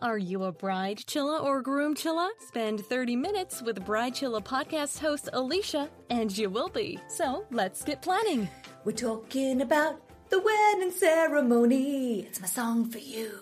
[0.00, 2.28] Are you a bride chilla or groom chilla?
[2.46, 6.98] Spend 30 minutes with Bridechilla podcast host Aleisha, and you will be.
[7.08, 8.46] So let's get planning.
[8.84, 12.20] We're talking about the wedding ceremony.
[12.20, 13.38] It's my song for you.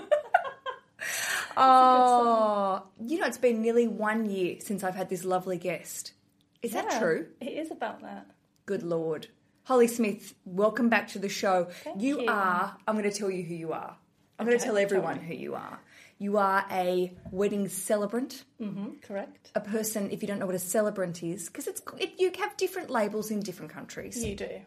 [1.57, 6.13] oh, you know, it's been nearly one year since I've had this lovely guest.
[6.61, 7.27] Is that true?
[7.41, 8.27] It is about that.
[8.65, 9.27] Good Lord.
[9.63, 11.65] Holly Smith, welcome back to the show.
[11.83, 12.29] Thank you, you.
[12.29, 13.97] are, I'm going to tell you who you are.
[14.39, 15.25] I'm going to tell tell everyone me.
[15.27, 15.79] who you are.
[16.17, 19.51] You are a wedding celebrant, Mm-hmm, correct.
[19.55, 22.57] a person, if you don't know what a celebrant is, because it's it, you have
[22.57, 24.23] different labels in different countries.
[24.23, 24.61] You do.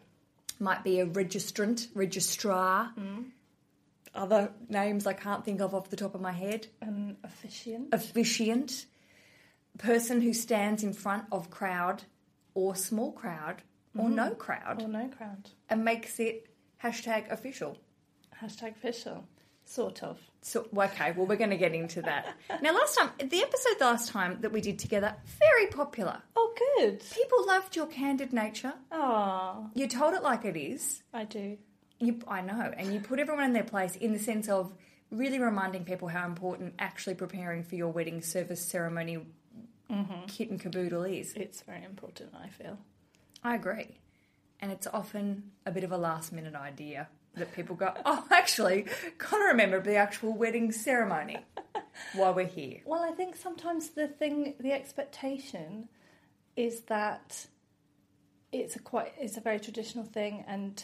[0.59, 2.91] Might be a registrant, registrar,
[4.15, 6.67] other names I can't think of off the top of my head.
[6.81, 7.89] An officiant.
[7.93, 8.85] Officiant,
[9.77, 12.03] person who stands in front of crowd
[12.53, 13.63] or small crowd
[13.97, 15.49] or no crowd or no crowd.
[15.69, 16.47] and makes it
[16.83, 17.77] hashtag official.
[18.41, 19.25] Hashtag official.
[19.65, 20.19] Sort of.
[20.41, 22.35] So okay, well we're going to get into that.
[22.61, 26.21] now, last time, the episode last time that we did together, very popular.
[26.35, 27.01] Oh, good.
[27.13, 28.73] People loved your candid nature.
[28.91, 31.01] Oh, You told it like it is.
[31.13, 31.57] I do.
[31.99, 34.73] You, I know, and you put everyone in their place in the sense of
[35.09, 39.25] really reminding people how important actually preparing for your wedding service ceremony
[39.89, 40.25] mm-hmm.
[40.27, 41.33] kit and caboodle is.
[41.33, 42.77] It's very important, I feel.
[43.43, 43.99] I agree,
[44.59, 48.85] and it's often a bit of a last minute idea that people go, "Oh, actually,
[49.17, 51.37] gotta remember the actual wedding ceremony
[52.15, 55.89] while we're here." Well, I think sometimes the thing, the expectation
[56.55, 57.47] is that
[58.51, 60.83] it's a quite, it's a very traditional thing, and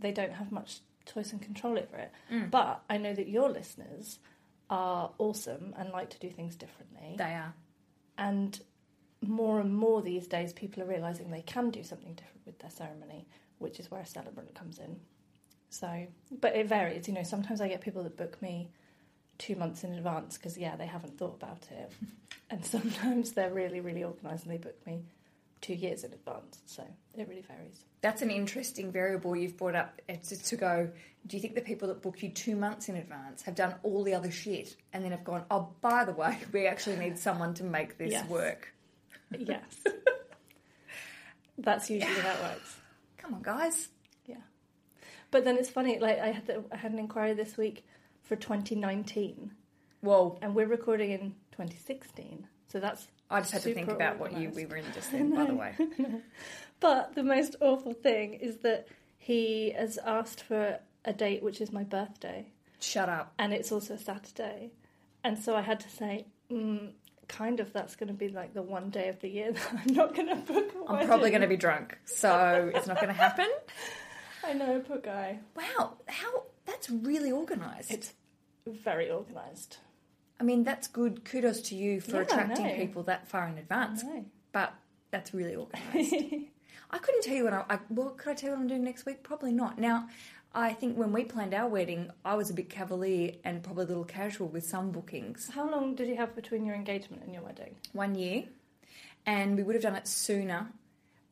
[0.00, 2.12] they don't have much choice and control over it.
[2.32, 2.50] Mm.
[2.50, 4.18] But I know that your listeners
[4.70, 7.14] are awesome and like to do things differently.
[7.16, 7.54] They are.
[8.18, 8.60] And
[9.22, 12.70] more and more these days, people are realizing they can do something different with their
[12.70, 13.26] ceremony,
[13.58, 15.00] which is where a celebrant comes in.
[15.70, 16.06] So,
[16.40, 17.08] but it varies.
[17.08, 18.68] You know, sometimes I get people that book me
[19.38, 21.92] two months in advance because, yeah, they haven't thought about it.
[22.50, 25.02] and sometimes they're really, really organised and they book me
[25.60, 26.58] two years in advance.
[26.66, 26.84] So
[27.16, 27.84] it really varies.
[28.00, 30.00] That's an interesting variable you've brought up.
[30.08, 30.88] Eh, it's just to go,
[31.26, 34.04] do you think the people that book you two months in advance have done all
[34.04, 37.54] the other shit and then have gone, oh, by the way, we actually need someone
[37.54, 38.28] to make this Yes.
[38.28, 38.72] work?
[39.36, 39.62] Yes.
[41.58, 42.76] That's usually how it works.
[43.18, 43.88] Come on, guys.
[45.30, 47.84] But then it's funny, like, I had, the, I had an inquiry this week
[48.22, 49.52] for 2019.
[50.00, 50.38] Whoa!
[50.40, 54.50] and we're recording in 2016 so that's I just had to think about what you
[54.50, 55.74] we were in just then, by the way.
[56.80, 58.86] but the most awful thing is that
[59.18, 62.46] he has asked for a date which is my birthday
[62.80, 63.32] Shut up.
[63.38, 64.70] and it's also a saturday
[65.24, 66.90] and so i had to say mm,
[67.26, 69.94] kind of that's going to be like the one day of the year that i'm
[69.94, 73.12] not going to book I'm probably going to be drunk, so it's not going to
[73.20, 73.48] happen.
[74.48, 77.90] I know poor guy Wow, how that's really organised.
[77.90, 78.12] it's
[78.66, 79.78] very organised
[80.40, 81.24] I mean, that's good.
[81.24, 82.76] Kudos to you for Yeah, I attracting know.
[82.76, 84.04] people that far in advance.
[84.04, 84.24] know.
[84.52, 84.72] But
[85.10, 86.14] that's really organised.
[86.92, 88.84] I couldn't tell you what I, I well, could I tell you what I'm doing
[88.84, 89.24] next week?
[89.24, 89.78] Probably not.
[89.80, 90.08] Now,
[90.54, 93.88] I think when we planned our wedding, I was a bit cavalier and probably a
[93.88, 95.50] little casual with some bookings.
[95.52, 98.44] how long did you have between your engagement and your wedding One year,
[99.26, 100.68] and we would have done it sooner,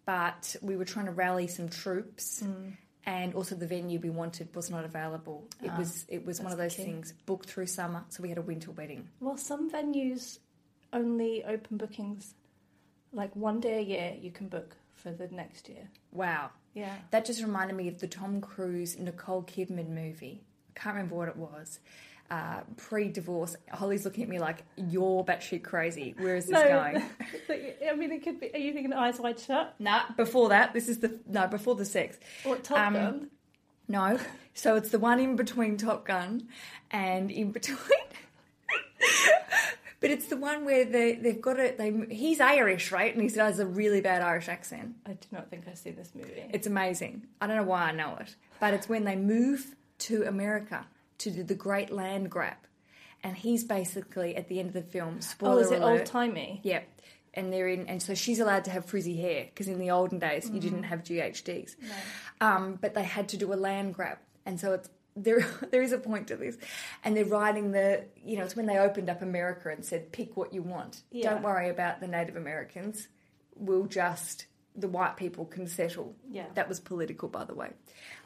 [0.05, 2.43] but we were trying to rally some troops.
[2.45, 2.73] Mm.
[3.09, 5.47] And also, the venue we wanted was not available.
[5.63, 6.83] It Ah, was it was one of those key.
[6.85, 9.09] things booked through summer, so we had a winter wedding.
[9.21, 10.39] Well, some venues
[10.93, 12.35] only open bookings
[13.13, 15.89] like one day a year you can book for the next year.
[16.13, 16.97] Wow, Yeah.
[17.13, 20.43] That just reminded me of the Tom Cruise Nicole Kidman movie.
[20.75, 21.79] I can't remember what it was.
[22.29, 26.13] Uh, pre-divorce, Holly's looking at me like you're batshit crazy.
[26.19, 26.97] Where is this going?
[27.51, 28.53] I mean, it could be.
[28.53, 29.77] Are you thinking Eyes Wide Shut?
[29.79, 32.19] nah, before that, this is the no before the sex.
[32.45, 33.31] Or Top Um, Gun?
[33.89, 34.19] No,
[34.55, 36.49] so it's the one in between Top Gun
[36.91, 37.79] and in between.
[40.01, 41.79] but it's the one where they they've got it.
[41.79, 43.15] They he's Irish, right?
[43.15, 44.95] And he has a really bad Irish accent.
[45.07, 46.45] I do not think I've seen this movie.
[46.53, 47.27] It's amazing.
[47.41, 50.87] I don't know why I know it, but it's when they move to America
[51.19, 52.57] to do the Great Land Grab,
[53.23, 55.21] and he's basically at the end of the film.
[55.21, 56.61] Spoiler oh, is it old timey?
[56.63, 56.81] Yeah,
[57.35, 60.19] and they're in, and so she's allowed to have frizzy hair because in the olden
[60.19, 61.77] days you didn't have GHDs,
[62.41, 64.89] um, but they had to do a land grab, and so it's.
[65.19, 65.41] There,
[65.71, 66.59] there is a point to this,
[67.03, 68.05] and they're writing the.
[68.23, 71.03] You know, it's when they opened up America and said, "Pick what you want.
[71.11, 71.31] Yeah.
[71.31, 73.09] Don't worry about the Native Americans.
[73.55, 74.45] We'll just
[74.75, 76.45] the white people can settle." Yeah.
[76.53, 77.71] That was political, by the way.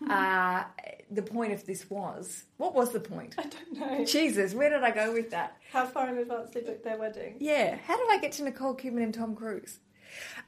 [0.09, 0.65] Uh,
[1.11, 3.35] the point of this was what was the point?
[3.39, 4.05] I don't know.
[4.05, 5.57] Jesus, where did I go with that?
[5.73, 7.37] How far in advance did they booked their wedding?
[7.41, 9.79] Yeah, how did I get to Nicole Kidman and Tom Cruise?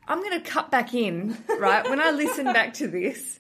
[0.08, 1.88] I'm going to cut back in, right?
[1.88, 3.38] when I listen back to this,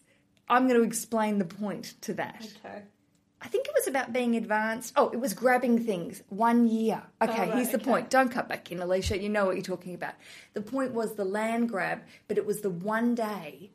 [0.48, 2.46] I'm going to explain the point to that.
[2.64, 2.82] Okay.
[3.44, 4.92] I think it was about being advanced.
[4.94, 6.22] Oh, it was grabbing things.
[6.28, 7.02] One year.
[7.20, 7.84] Okay, Oh, right, here's the okay.
[7.90, 8.08] point.
[8.10, 9.20] Don't cut back in, Aleisha.
[9.20, 10.14] You know what you're talking about.
[10.54, 13.72] The point was the land grab, but it was the one day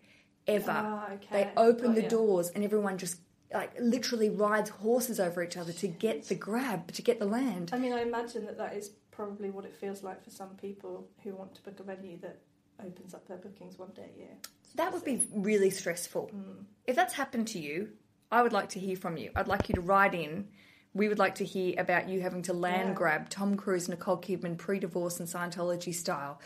[0.48, 0.72] ever.
[0.74, 1.28] Ah, okay.
[1.32, 2.08] They opened Got the ya.
[2.10, 3.20] doors and everyone just
[3.54, 7.70] like literally rides horses over each other to get the grab, to get the land.
[7.74, 11.08] I mean, I imagine that that is probably what it feels like for some people
[11.24, 12.40] who want to book a venue that
[12.86, 14.36] opens up their bookings one day a year.
[14.76, 16.30] That would be really stressful.
[16.36, 16.66] Mm.
[16.86, 17.90] If that's happened to you,
[18.32, 19.32] I would like to hear from you.
[19.36, 20.50] I'd like you to write in.
[20.94, 22.94] We would like to hear about you having to land Yeah.
[22.96, 26.40] grab Tom Cruise, Nicole Kidman, pre divorce and Scientology style,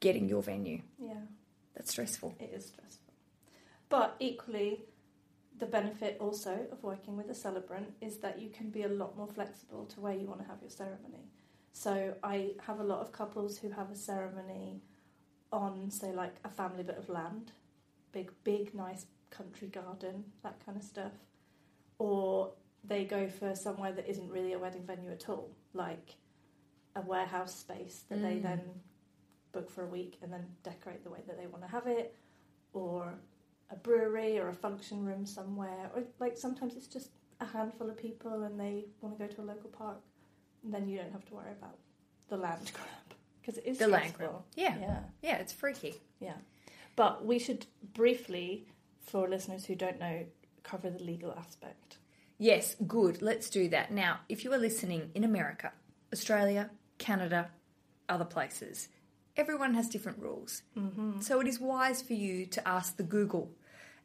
[0.00, 0.82] getting your venue.
[0.98, 1.14] Yeah,
[1.74, 2.34] That's stressful.
[2.40, 3.14] it is stressful.
[3.88, 4.84] But equally,
[5.58, 9.16] the benefit also of working with a celebrant is that you can be a lot
[9.16, 11.28] more flexible to where you want to have your ceremony.
[11.72, 14.82] So I have a lot of couples who have a ceremony
[15.52, 17.52] on, say, like a family bit of land,
[18.12, 21.12] big, big, nice country garden, that kind of stuff.
[21.98, 22.52] Or
[22.82, 26.16] they go for somewhere that isn't really a wedding venue at all, like
[26.96, 28.42] a warehouse space that they Mm.
[28.42, 28.82] then
[29.52, 32.14] book for a week and then decorate the way that they want to have it,
[32.72, 33.14] or
[33.74, 37.10] a brewery or a function room somewhere, or like sometimes it's just
[37.40, 39.98] a handful of people and they want to go to a local park,
[40.62, 41.76] and then you don't have to worry about
[42.28, 44.42] the land grab because it is The land grab.
[44.56, 44.76] Yeah.
[44.80, 45.94] yeah, Yeah, it's freaky.
[46.20, 46.36] yeah.
[46.96, 48.66] But we should briefly,
[49.00, 50.24] for listeners who don't know,
[50.62, 51.98] cover the legal aspect.
[52.38, 53.20] Yes, good.
[53.20, 53.90] Let's do that.
[53.92, 55.72] Now, if you are listening in America,
[56.12, 57.50] Australia, Canada,
[58.08, 58.88] other places,
[59.36, 60.62] everyone has different rules.
[60.78, 61.20] Mm-hmm.
[61.20, 63.50] So it is wise for you to ask the Google,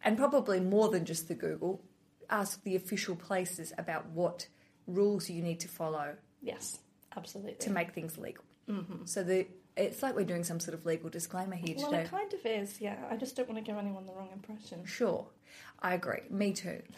[0.04, 1.82] and probably more than just the Google,
[2.30, 4.48] ask the official places about what
[4.88, 6.80] rules you need to follow Yes,
[7.16, 7.56] absolutely.
[7.56, 8.44] to make things legal.
[8.70, 9.06] Mm-hmm.
[9.06, 12.02] So the it's like we're doing some sort of legal disclaimer here well, today.
[12.04, 12.82] it kind of is.
[12.82, 14.86] Yeah, I just don't want to give anyone the wrong impression.
[14.86, 15.26] Sure,
[15.82, 16.22] I agree.
[16.30, 16.82] Me too.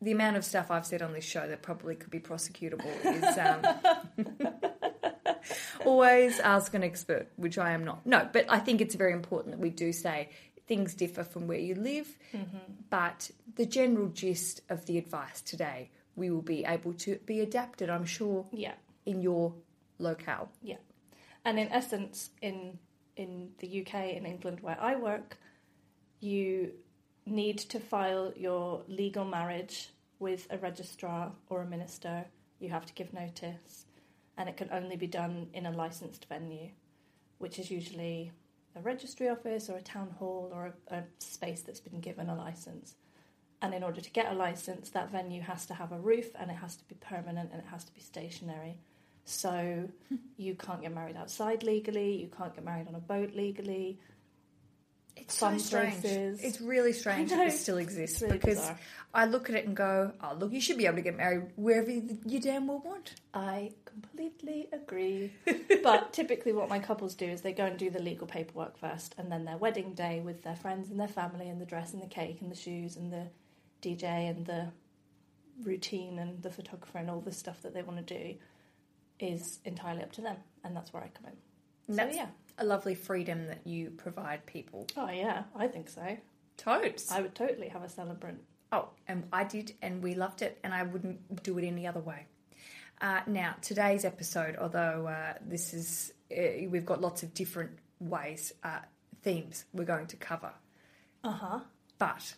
[0.00, 3.38] The amount of stuff I've said on this show that probably could be prosecutable is
[3.38, 4.42] um,
[5.86, 8.04] always ask an expert, which I am not.
[8.04, 10.30] No, but I think it's very important that we do say
[10.72, 12.58] things differ from where you live, mm-hmm.
[12.88, 17.88] but the general gist of the advice today we will be able to be adapted,
[17.88, 18.74] I'm sure, Yeah,
[19.06, 19.54] in your
[19.98, 20.50] locale.
[20.62, 20.76] yeah.
[21.44, 22.78] And in essence, in
[23.16, 25.36] in the UK, in England, where I work,
[26.20, 26.72] you
[27.26, 32.26] need to file your legal marriage with a registrar or a minister.
[32.60, 33.86] You have to give notice,
[34.36, 36.68] and it can only be done in a licensed venue,
[37.38, 38.32] which is usually
[38.76, 42.34] a registry office or a town hall or a, a space that's been given a
[42.34, 42.96] license.
[43.60, 46.50] And in order to get a license, that venue has to have a roof and
[46.50, 48.76] it has to be permanent and it has to be stationary.
[49.24, 50.16] So hmm.
[50.36, 54.00] you can't get married outside legally, you can't get married on a boat legally.
[55.16, 56.00] It's Some so strange.
[56.00, 58.78] places- It's really strange that this still exists really because bizarre.
[59.14, 61.52] I look at it and go, "Oh, look, you should be able to get married
[61.56, 65.32] wherever you, you damn well want." I completely agree.
[65.82, 69.14] but typically, what my couples do is they go and do the legal paperwork first,
[69.18, 72.02] and then their wedding day with their friends and their family, and the dress and
[72.02, 73.26] the cake and the shoes and the
[73.82, 74.72] DJ and the
[75.62, 78.34] routine and the photographer and all the stuff that they want to do
[79.20, 81.36] is entirely up to them, and that's where I come in.
[81.86, 82.28] So that's yeah.
[82.62, 84.86] A lovely freedom that you provide people.
[84.96, 86.16] Oh yeah, I think so.
[86.56, 87.10] Totes.
[87.10, 88.40] I would totally have a celebrant.
[88.70, 92.00] Oh, and I did, and we loved it, and I wouldn't do it any other
[92.00, 92.26] way.
[93.00, 98.52] Uh, now, today's episode, although uh, this is, uh, we've got lots of different ways,
[98.62, 98.78] uh,
[99.22, 100.52] themes we're going to cover,
[101.24, 101.60] Uh huh.
[101.98, 102.34] but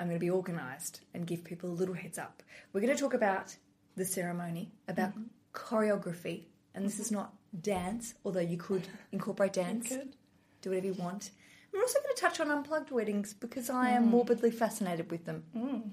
[0.00, 2.42] I'm going to be organised and give people a little heads up.
[2.72, 3.54] We're going to talk about
[3.96, 5.12] the ceremony, about
[5.54, 10.14] choreography, and this is not dance, although you could incorporate dance, Good.
[10.62, 11.30] do whatever you want.
[11.72, 15.44] We're also going to touch on unplugged weddings because I am morbidly fascinated with them.
[15.54, 15.90] Mm.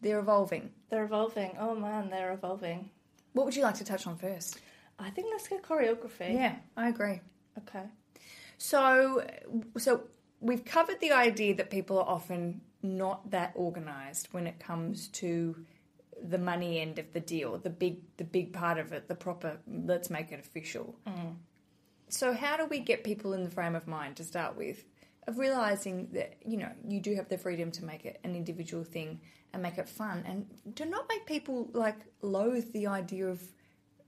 [0.00, 0.70] They're evolving.
[0.90, 1.56] They're evolving.
[1.58, 2.90] Oh man, they're evolving.
[3.32, 4.60] What would you like to touch on first?
[4.98, 6.34] I think let's get choreography.
[6.34, 7.20] Yeah, I agree.
[7.58, 7.84] Okay.
[8.58, 9.24] So,
[9.78, 10.04] so
[10.40, 15.56] we've covered the idea that people are often not that organised when it comes to
[16.22, 19.58] the money end of the deal, the big, the big part of it, the proper.
[19.66, 20.96] Let's make it official.
[21.06, 21.30] Mm-hmm.
[22.08, 24.84] So, how do we get people in the frame of mind to start with,
[25.26, 28.84] of realizing that you know you do have the freedom to make it an individual
[28.84, 29.20] thing
[29.52, 33.42] and make it fun, and to not make people like loathe the idea of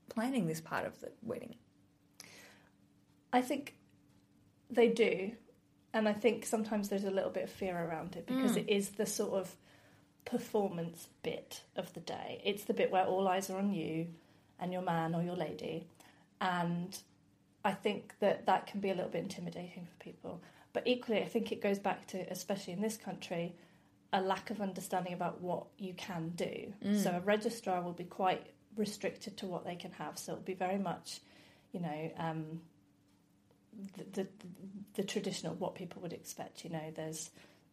[0.09, 1.55] planning this part of the wedding.
[3.33, 3.75] I think
[4.69, 5.31] they do,
[5.93, 8.57] and I think sometimes there's a little bit of fear around it because mm.
[8.57, 9.55] it is the sort of
[10.25, 12.41] performance bit of the day.
[12.43, 14.07] It's the bit where all eyes are on you
[14.59, 15.87] and your man or your lady,
[16.41, 16.97] and
[17.63, 20.41] I think that that can be a little bit intimidating for people.
[20.73, 23.55] But equally, I think it goes back to, especially in this country,
[24.13, 26.73] a lack of understanding about what you can do.
[26.85, 27.03] Mm.
[27.03, 30.17] So a registrar will be quite restricted to what they can have.
[30.17, 31.21] So it'll be very much,
[31.71, 32.61] you know, um,
[33.97, 34.27] the, the
[34.95, 36.63] the traditional what people would expect.
[36.63, 37.29] You know, there's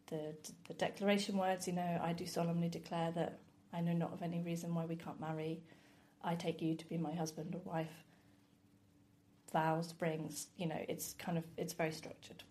[0.07, 0.33] the
[0.67, 1.67] the declaration words.
[1.67, 3.39] You know, I do solemnly declare that
[3.73, 5.61] I know not of any reason why we can't marry.
[6.23, 8.03] I take you to be my husband or wife.
[9.51, 10.47] Vows, rings.
[10.57, 12.43] You know, it's kind of it's very structured.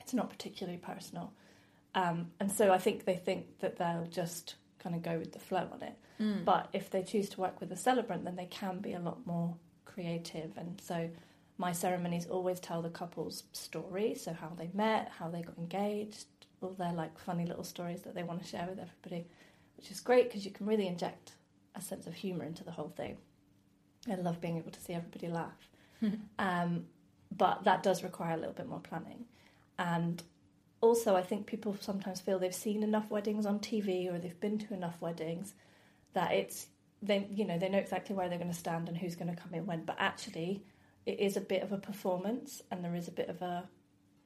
[0.00, 1.32] It's not particularly personal,
[1.94, 5.38] um, and so I think they think that they'll just kind of go with the
[5.38, 5.94] flow on it.
[6.20, 6.44] Mm.
[6.44, 9.26] But if they choose to work with a celebrant, then they can be a lot
[9.26, 10.52] more creative.
[10.56, 11.10] And so
[11.56, 16.26] my ceremonies always tell the couple's story, so how they met, how they got engaged,
[16.64, 19.26] all their like funny little stories that they want to share with everybody,
[19.76, 21.32] which is great because you can really inject
[21.74, 23.16] a sense of humour into the whole thing.
[24.10, 25.68] I love being able to see everybody laugh.
[26.38, 26.86] um,
[27.36, 29.24] but that does require a little bit more planning.
[29.78, 30.22] And
[30.80, 34.58] also, I think people sometimes feel they've seen enough weddings on TV or they've been
[34.58, 35.54] to enough weddings
[36.12, 36.66] that it's
[37.02, 39.40] they you know they know exactly where they're going to stand and who's going to
[39.40, 39.84] come in when.
[39.84, 40.62] But actually,
[41.06, 43.68] it is a bit of a performance and there is a bit of a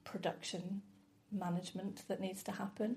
[0.05, 0.83] production
[1.33, 2.97] management that needs to happen.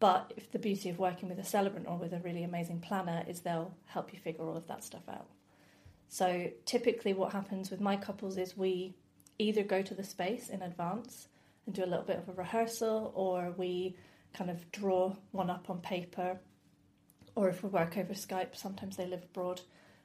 [0.00, 3.24] But if the beauty of working with a celebrant or with a really amazing planner
[3.28, 5.26] is they'll help you figure all of that stuff out.
[6.08, 8.94] So typically, what happens with my couples is we
[9.38, 11.28] either go to the space in advance
[11.66, 13.96] and do a little bit of a rehearsal, or we
[14.32, 16.38] kind of draw one up on paper,
[17.34, 19.60] or if we work over Skype, sometimes they live abroad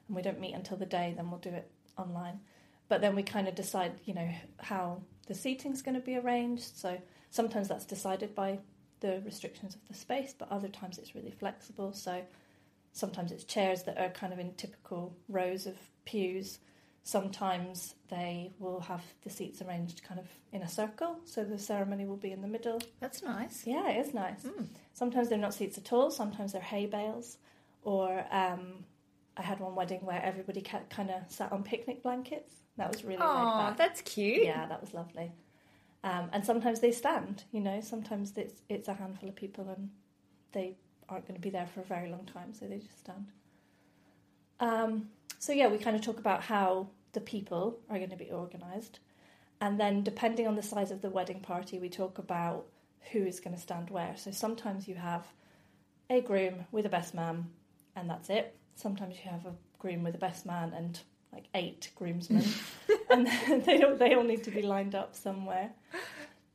[0.06, 2.40] and we don't meet until the day, then we'll do it online.
[2.88, 4.28] But then we kind of decide, you know,
[4.58, 6.76] how the seating's going to be arranged.
[6.76, 6.98] So
[7.30, 8.58] sometimes that's decided by
[9.00, 11.92] the restrictions of the space, but other times it's really flexible.
[11.92, 12.22] So
[12.92, 16.58] sometimes it's chairs that are kind of in typical rows of pews.
[17.02, 22.06] Sometimes they will have the seats arranged kind of in a circle, so the ceremony
[22.06, 22.80] will be in the middle.
[23.00, 23.66] That's nice.
[23.66, 24.42] Yeah, it is nice.
[24.42, 24.68] Mm.
[24.94, 26.10] Sometimes they're not seats at all.
[26.10, 27.36] Sometimes they're hay bales,
[27.82, 28.84] or um,
[29.36, 32.54] I had one wedding where everybody kind of sat on picnic blankets.
[32.76, 34.44] That was really Oh, that's cute.
[34.44, 35.32] Yeah, that was lovely.
[36.02, 37.44] Um, and sometimes they stand.
[37.52, 39.90] You know, sometimes it's it's a handful of people and
[40.52, 40.76] they
[41.08, 43.26] aren't going to be there for a very long time, so they just stand.
[44.60, 48.30] Um, so yeah, we kind of talk about how the people are going to be
[48.32, 49.00] organised,
[49.60, 52.66] and then depending on the size of the wedding party, we talk about
[53.12, 54.14] who is going to stand where.
[54.16, 55.26] So sometimes you have
[56.08, 57.50] a groom with a best man,
[57.94, 58.56] and that's it.
[58.74, 60.98] Sometimes you have a groom with a best man and
[61.34, 62.44] like eight groomsmen,
[63.10, 63.26] and
[63.64, 65.70] they don't, they all need to be lined up somewhere.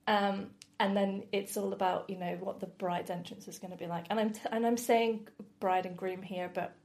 [0.07, 0.47] Um,
[0.79, 3.85] and then it's all about you know what the bride's entrance is going to be
[3.85, 4.05] like.
[4.09, 5.27] And I'm t- and I'm saying
[5.59, 6.75] bride and groom here, but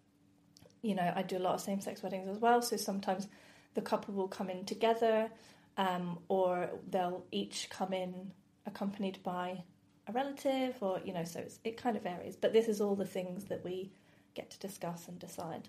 [0.82, 2.60] you know I do a lot of same sex weddings as well.
[2.60, 3.28] So sometimes
[3.74, 5.30] the couple will come in together,
[5.76, 8.32] um, or they'll each come in
[8.66, 9.62] accompanied by
[10.08, 12.36] a relative, or you know, so it's, it kind of varies.
[12.36, 13.92] But this is all the things that we
[14.34, 15.68] get to discuss and decide.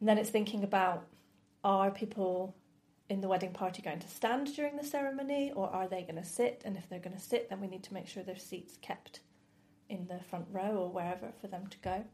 [0.00, 1.06] And then it's thinking about
[1.64, 2.56] are people
[3.08, 6.24] in the wedding party going to stand during the ceremony or are they going to
[6.24, 6.62] sit?
[6.64, 9.20] And if they're going to sit, then we need to make sure their seats kept
[9.88, 12.04] in the front row or wherever for them to go.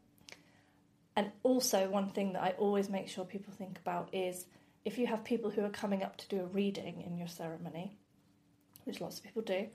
[1.17, 4.47] And also, one thing that I always make sure people think about is
[4.83, 7.97] if you have people who are coming up to do a reading in your ceremony,
[8.83, 9.67] which lots of people do,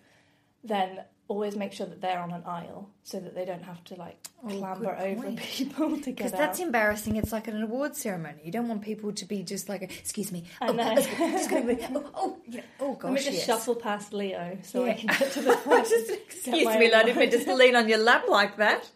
[0.62, 1.00] then
[1.30, 4.16] always make sure that they're on an aisle so that they don't have to like
[4.42, 5.38] Oh, clamber over point.
[5.38, 7.14] people to get Because that's embarrassing.
[7.16, 8.40] It's like an award ceremony.
[8.44, 10.44] You don't want people to be just like, excuse me.
[10.60, 10.72] Oh,
[11.48, 13.46] gonna be- oh, oh, yeah, oh gosh, Let me just yes.
[13.46, 15.88] shuffle past Leo so I can get to the front.
[15.88, 18.90] just, excuse me, lad, if I just lean on your lap like that.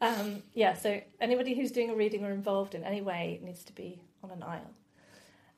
[0.00, 3.72] Um, yeah, so anybody who's doing a reading or involved in any way needs to
[3.72, 4.70] be on an aisle.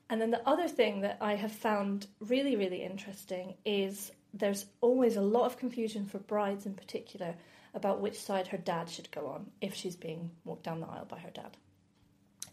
[0.09, 5.15] And then the other thing that I have found really, really interesting is there's always
[5.15, 7.35] a lot of confusion for brides in particular
[7.73, 11.05] about which side her dad should go on if she's being walked down the aisle
[11.05, 11.55] by her dad.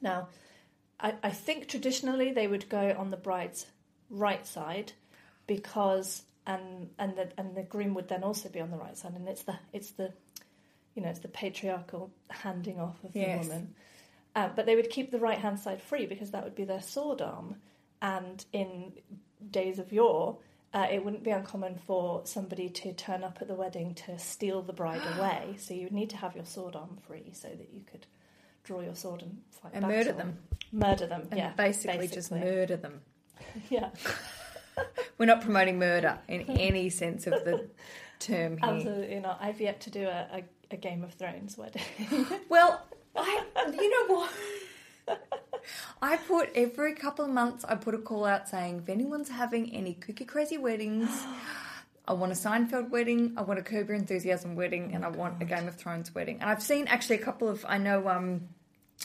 [0.01, 0.29] Now,
[1.01, 3.67] I, I think traditionally they would go on the bride's
[4.11, 4.93] right side
[5.47, 9.13] because and and the and the groom would then also be on the right side
[9.15, 10.13] and it's the it's the
[10.95, 13.45] you know it's the patriarchal handing off of Yes.
[13.45, 13.75] the woman
[14.35, 16.81] uh, but they would keep the right hand side free because that would be their
[16.81, 17.57] sword arm
[18.01, 18.93] and in
[19.51, 20.39] days of yore
[20.75, 24.63] uh, it wouldn't be uncommon for somebody to turn up at the wedding to steal
[24.63, 27.69] the bride away so you would need to have your sword arm free so that
[27.73, 28.07] you could
[28.65, 30.39] draw your sword and fight And murder them.
[30.73, 33.01] murder them And yeah basically, just murder them.
[33.71, 33.91] yeah
[35.19, 37.69] We're not promoting murder in any sense of the
[38.21, 38.71] term here.
[38.71, 39.39] Absolutely not.
[39.41, 41.83] I've yet to do a, a, a Game of Thrones wedding.
[42.49, 42.81] Well,
[43.17, 44.31] I, you know what?
[46.01, 49.75] I put every couple of months, I put a call out saying if anyone's having
[49.75, 51.09] any cookie crazy weddings,
[52.07, 55.43] I want a Seinfeld wedding, I want a Curb Your Enthusiasm wedding, and I want
[55.43, 56.39] a Game of Thrones wedding.
[56.41, 58.49] And I've seen actually a couple of, I know um,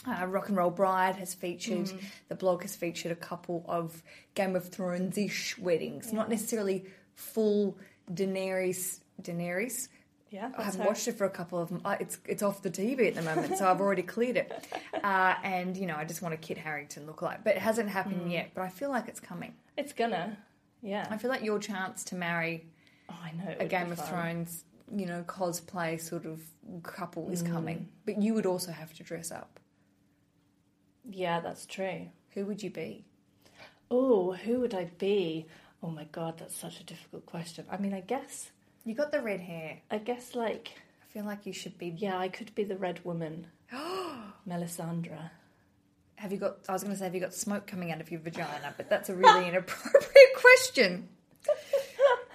[0.06, 1.90] uh, Rock and Roll Bride has featured,
[2.28, 4.02] the blog has featured a couple of
[4.34, 7.76] Game of Thrones ish weddings, not necessarily full
[8.12, 9.00] Daenerys.
[9.22, 9.88] Daenerys.
[10.34, 10.86] Yeah, I haven't her.
[10.88, 11.72] watched it for a couple of.
[11.84, 14.52] Uh, it's it's off the TV at the moment, so I've already cleared it.
[15.04, 17.90] Uh, and you know, I just want a Kit Harington look like, but it hasn't
[17.90, 18.52] happened yet.
[18.54, 19.52] But I feel like it's coming.
[19.76, 20.38] It's gonna.
[20.80, 21.06] Yeah.
[21.10, 22.64] I feel like your chance to marry
[23.10, 23.54] oh, I know.
[23.60, 24.08] a Game of fun.
[24.08, 24.64] Thrones,
[24.96, 26.40] you know, cosplay sort of
[26.82, 27.32] couple Mm.
[27.34, 27.88] is coming.
[28.06, 29.60] But you would also have to dress up.
[31.10, 32.06] Yeah, that's true.
[32.30, 33.04] Who would you be?
[33.90, 35.46] Oh, who would I be?
[35.82, 37.66] Oh my god, that's such a difficult question.
[37.70, 38.50] I mean, I guess,
[38.84, 39.78] You got the red hair.
[39.90, 40.72] I guess, like,
[41.02, 41.88] I feel like you should be.
[41.96, 43.46] yeah, I could be the Red Woman,
[44.48, 45.30] Melisandre.
[46.16, 46.56] Have you got?
[46.68, 48.74] I was going to say, have you got smoke coming out of your vagina?
[48.76, 51.08] But that's a really inappropriate question.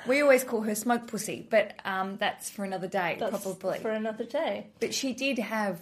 [0.08, 3.80] We always call her smoke pussy, but um, that's for another day, That's probably.
[3.80, 4.68] for another day.
[4.80, 5.80] But she did have.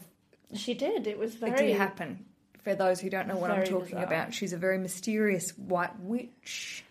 [0.55, 1.07] She did.
[1.07, 1.51] It was very.
[1.53, 2.25] It did happen.
[2.63, 4.03] For those who don't know what I'm very talking bizarre.
[4.05, 6.83] about, she's a very mysterious white witch.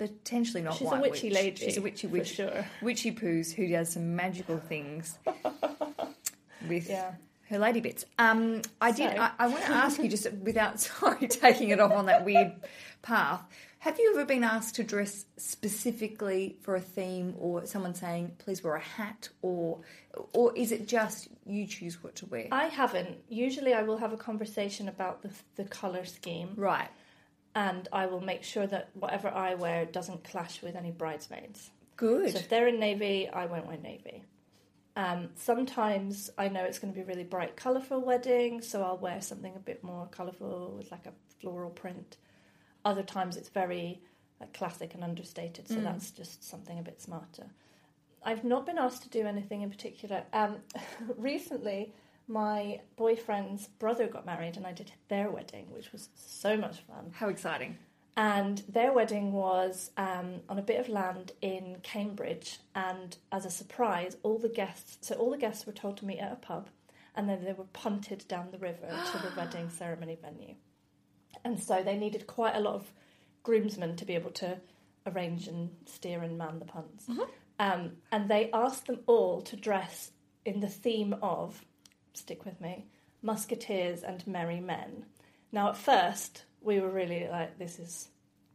[0.00, 1.34] Potentially not She's a witchy witch.
[1.34, 2.34] lady, She's a witchy witch.
[2.36, 2.64] sure.
[2.80, 5.18] Witchy poos who does some magical things
[6.68, 7.12] with Yeah.
[7.50, 8.06] her lady bits.
[8.18, 9.12] Um, I did.
[9.14, 12.24] So- I, I want to ask you just without sorry taking it off on that
[12.24, 12.52] weird
[13.02, 13.42] path.
[13.80, 18.62] Have you ever been asked to dress specifically for a theme, or someone saying, "Please
[18.62, 19.80] wear a hat," or,
[20.34, 22.48] or is it just you choose what to wear?
[22.52, 23.16] I haven't.
[23.30, 26.88] Usually, I will have a conversation about the the color scheme, right.
[27.54, 31.70] And I will make sure that whatever I wear doesn't clash with any bridesmaids.
[31.96, 32.32] Good.
[32.32, 34.24] So if they're in navy, I won't wear navy.
[34.96, 38.98] Um, sometimes I know it's going to be a really bright, colourful wedding, so I'll
[38.98, 42.16] wear something a bit more colourful with like a floral print.
[42.84, 44.00] Other times it's very
[44.40, 47.46] like classic and understated, so that's just something a bit smarter.
[48.22, 50.24] I've not been asked to do anything in particular.
[50.32, 50.56] Um,
[51.16, 51.92] recently,
[52.30, 57.10] my boyfriend's brother got married, and I did their wedding, which was so much fun.
[57.12, 57.76] How exciting!
[58.16, 62.58] And their wedding was um, on a bit of land in Cambridge.
[62.74, 66.18] And as a surprise, all the guests, so all the guests were told to meet
[66.18, 66.68] at a pub,
[67.14, 70.54] and then they were punted down the river to the wedding ceremony venue.
[71.44, 72.92] And so they needed quite a lot of
[73.42, 74.58] groomsmen to be able to
[75.06, 77.06] arrange and steer and man the punts.
[77.58, 80.12] Um, and they asked them all to dress
[80.44, 81.64] in the theme of,
[82.20, 82.86] stick with me,
[83.22, 85.04] musketeers and merry men.
[85.52, 88.08] Now, at first, we were really like, this is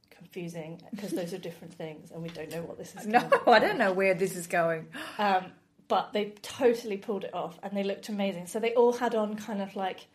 [0.09, 3.05] confusing because those are different things and we don't know what this is.
[3.05, 3.27] No.
[3.47, 4.87] I don't know where this is going.
[5.17, 5.45] Um,
[5.87, 8.47] but they totally pulled it off and they looked amazing.
[8.47, 10.07] So they all had on kind of like,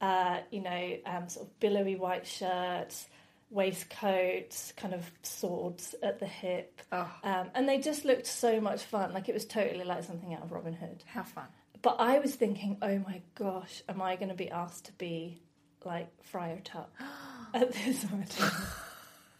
[0.00, 3.06] uh, you know, um, sort of billowy white shirts,
[3.50, 6.80] waistcoats, kind of swords at the hip.
[6.90, 9.12] Oh, Um, and they just looked so much fun.
[9.12, 11.04] Like it was totally like something out of Robin Hood.
[11.06, 11.46] how fun!
[11.82, 15.42] But I was thinking, oh my gosh, am I going to be asked to be
[15.84, 16.90] like Friar Tuck
[17.54, 18.54] at this wedding?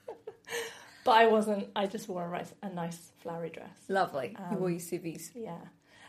[1.05, 1.69] but I wasn't.
[1.77, 3.77] I just wore a, nice- a nice flowery dress.
[3.89, 4.37] Lovely.
[4.39, 5.31] you Um, wore your civvies.
[5.35, 5.59] Yeah.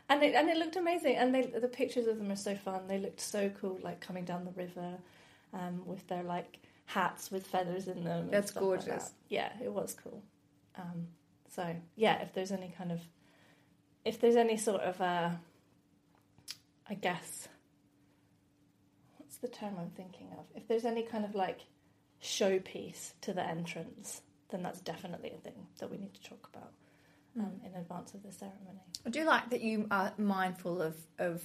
[0.09, 1.15] And it, and it looked amazing.
[1.15, 2.87] And they, the pictures of them are so fun.
[2.87, 4.97] They looked so cool, like coming down the river
[5.53, 8.29] um, with their like hats with feathers in them.
[8.29, 9.03] That's stuff like gorgeous.
[9.05, 9.11] that.
[9.29, 10.21] Yeah, it was cool.
[10.77, 11.07] Um,
[11.55, 12.99] so yeah, if there's any kind of,
[14.03, 15.29] if there's any sort of, uh,
[16.89, 17.47] I guess,
[19.17, 20.45] what's the term I'm thinking of?
[20.55, 21.61] If there's any kind of like
[22.21, 26.71] showpiece to the entrance, then that's definitely a thing that we need to talk about
[27.39, 28.81] um, in advance of the ceremony.
[29.05, 31.43] I do like that you are mindful of of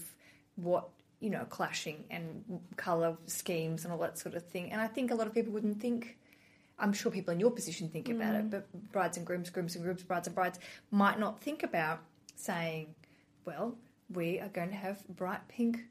[0.57, 0.89] what
[1.21, 4.73] you know clashing and color schemes and all that sort of thing.
[4.73, 6.17] And I think a lot of people wouldn't think.
[6.81, 9.83] I'm sure people in your position think about it, but brides and grooms, grooms and
[9.83, 10.61] grooms, brides and brides
[10.93, 12.05] might not think about
[12.37, 12.95] saying,
[13.45, 13.77] "Well,
[14.13, 15.85] we are going to have bright pink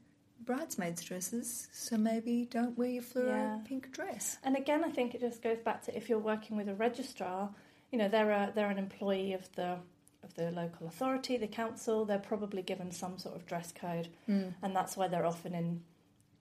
[0.44, 3.58] bridesmaids dresses, so maybe don't wear your fluoro Yeah.
[3.64, 6.68] pink dress." And again, I think it just goes back to if you're working with
[6.68, 7.54] a registrar,
[7.90, 9.78] you know, they're a, they're an employee of the
[10.24, 12.04] of the local authority, the council.
[12.04, 14.54] They're probably given some sort of dress code, Mm.
[14.62, 15.84] and that's why they're often in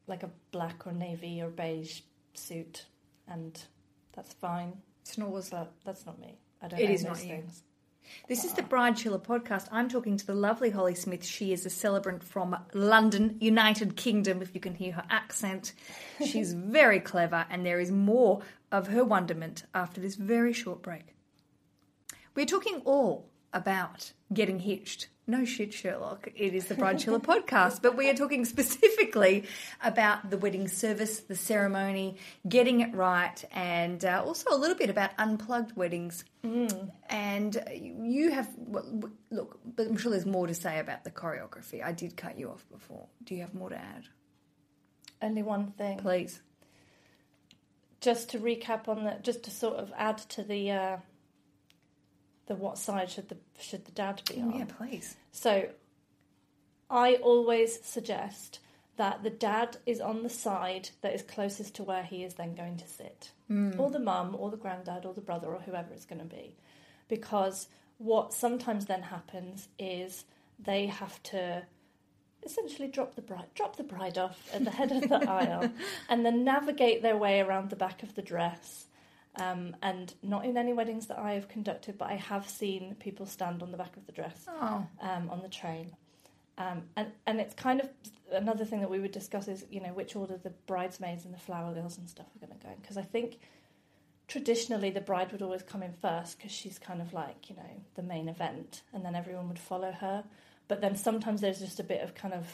[0.08, 2.02] like a black or navy or beige
[2.34, 2.86] suit,
[3.28, 3.62] and
[4.13, 4.82] that's fine.
[5.04, 5.50] Snores.
[5.52, 6.38] But that's not me.
[6.62, 6.80] I don't.
[6.80, 7.44] It own is those not you.
[8.28, 9.67] This is the Bridechilla podcast.
[9.72, 11.26] I'm talking to the lovely Holly Smith.
[11.26, 15.74] She is a celebrant from London, United Kingdom, if you can hear her accent.
[16.26, 18.41] She's very clever, and there is more
[18.72, 21.15] of her wonderment after this very short break.
[22.36, 25.08] We're talking all about getting hitched.
[25.30, 26.30] No shit, Sherlock.
[26.36, 29.44] It is the Bridechilla podcast, but we are talking specifically
[29.84, 34.90] about the wedding service, the ceremony, getting it right, and uh, also a little bit
[34.90, 36.24] about unplugged weddings.
[36.46, 36.92] Mm.
[37.10, 41.84] And you have, well, look, but I'm sure there's more to say about the choreography.
[41.84, 43.08] I did cut you off before.
[43.26, 44.06] Do you have more to add?
[45.22, 45.98] Only one thing.
[45.98, 46.42] Please.
[48.00, 50.72] Just to recap on that, just to sort of add to the.
[50.72, 50.98] Uh,
[52.48, 54.60] the what side should the should the dad be oh, on?
[54.60, 55.16] Yeah, please.
[55.32, 55.70] So
[56.90, 58.60] I always suggest
[58.96, 62.56] that the dad is on the side that is closest to where he is then
[62.56, 63.78] going to sit, mm.
[63.78, 66.56] or the mum, or the granddad, or the brother, or whoever it's going to be,
[67.08, 70.26] because what sometimes then happens is
[70.60, 71.64] they have to
[72.44, 75.70] essentially drop the bride drop the bride off at the head of the aisle
[76.08, 78.87] and then navigate their way around the back of the dress
[79.38, 83.26] um, and not in any weddings that I have conducted, but I have seen people
[83.26, 84.86] stand on the back of the dress oh.
[85.02, 85.95] um, on the train.
[86.58, 87.89] Um, and, and it's kind of
[88.32, 91.39] another thing that we would discuss is, you know, which order the bridesmaids and the
[91.39, 92.80] flower girls and stuff are going to go in.
[92.82, 93.39] Because I think
[94.28, 97.84] traditionally the bride would always come in first because she's kind of like, you know,
[97.95, 100.23] the main event, and then everyone would follow her.
[100.67, 102.47] But then sometimes there's just a bit of kind of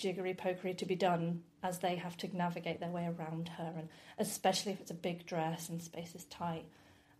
[0.00, 3.88] jiggery pokery to be done as they have to navigate their way around her, and
[4.18, 6.64] especially if it's a big dress and space is tight.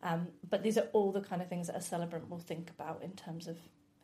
[0.02, 3.02] Um, but these are all the kind of things that a celebrant will think about
[3.02, 3.58] in terms of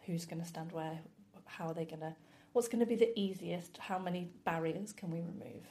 [0.05, 0.99] who's going to stand where,
[1.47, 2.15] how are they going to,
[2.53, 5.67] what's going to be the easiest, how many barriers can we remove.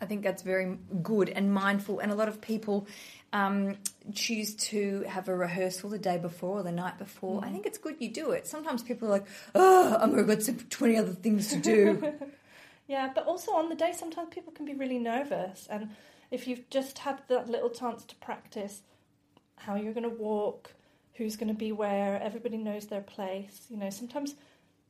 [0.00, 1.98] I think that's very good and mindful.
[1.98, 2.86] And a lot of people
[3.32, 3.76] um,
[4.14, 7.42] choose to have a rehearsal the day before or the night before.
[7.42, 7.44] Mm.
[7.44, 8.46] I think it's good you do it.
[8.46, 12.14] Sometimes people are like, oh, I've got 20 other things to do.
[12.88, 15.68] Yeah, but also on the day, sometimes people can be really nervous.
[15.70, 15.90] And
[16.30, 18.80] if you've just had that little chance to practice
[19.56, 20.72] how you're going to walk,
[21.14, 23.66] who's going to be where, everybody knows their place.
[23.68, 24.34] You know, sometimes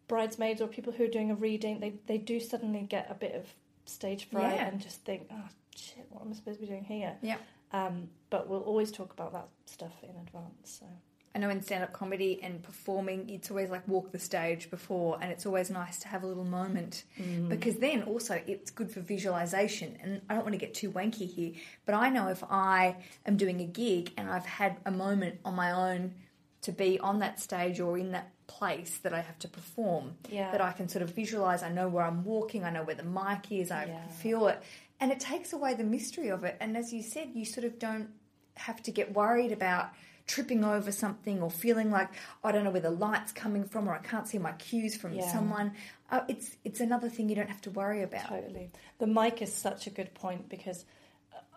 [0.06, 3.34] bridesmaids or people who are doing a reading, they, they do suddenly get a bit
[3.34, 3.46] of
[3.84, 4.68] stage fright yeah.
[4.68, 7.16] and just think, oh, shit, what am I supposed to be doing here?
[7.20, 7.38] Yeah.
[7.72, 10.80] Um, but we'll always talk about that stuff in advance.
[10.80, 10.86] So.
[11.34, 15.18] I know in stand up comedy and performing, it's always like walk the stage before,
[15.20, 17.48] and it's always nice to have a little moment mm.
[17.48, 19.98] because then also it's good for visualization.
[20.02, 21.52] And I don't want to get too wanky here,
[21.86, 25.54] but I know if I am doing a gig and I've had a moment on
[25.54, 26.14] my own
[26.62, 30.50] to be on that stage or in that place that I have to perform, yeah.
[30.50, 31.62] that I can sort of visualize.
[31.62, 34.08] I know where I'm walking, I know where the mic is, I yeah.
[34.08, 34.60] feel it.
[35.00, 36.56] And it takes away the mystery of it.
[36.60, 38.08] And as you said, you sort of don't
[38.54, 39.90] have to get worried about
[40.28, 42.10] tripping over something or feeling like
[42.44, 45.14] I don't know where the light's coming from or I can't see my cues from
[45.14, 45.32] yeah.
[45.32, 45.72] someone.
[46.10, 48.28] Uh, it's it's another thing you don't have to worry about.
[48.28, 48.70] Totally.
[48.98, 50.84] The mic is such a good point because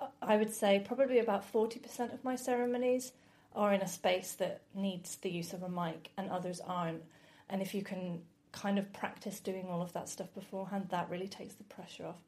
[0.02, 3.12] uh, I would say probably about forty percent of my ceremonies
[3.54, 7.04] are in a space that needs the use of a mic and others aren't.
[7.50, 8.22] And if you can
[8.54, 12.24] kind of practice doing all of that stuff beforehand, that really takes the pressure off.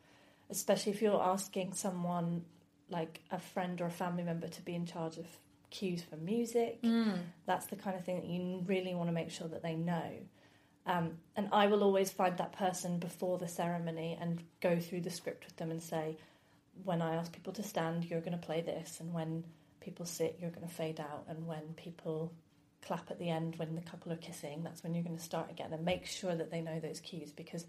[0.49, 2.43] Especially if you're asking someone
[2.89, 5.25] like a friend or a family member to be in charge of
[5.73, 6.81] cues for music.
[6.83, 7.17] Mm.
[7.45, 10.11] That's the kind of thing that you really want to make sure that they know.
[10.85, 15.09] Um, and I will always find that person before the ceremony and go through the
[15.09, 16.17] script with them and say,
[16.83, 19.43] when I ask people to stand, you're going to play this, and when
[19.79, 22.33] people sit, you're going to fade out, and when people
[22.81, 25.49] clap at the end when the couple are kissing, that's when you're going to start
[25.51, 27.65] again, and make sure that they know those cues because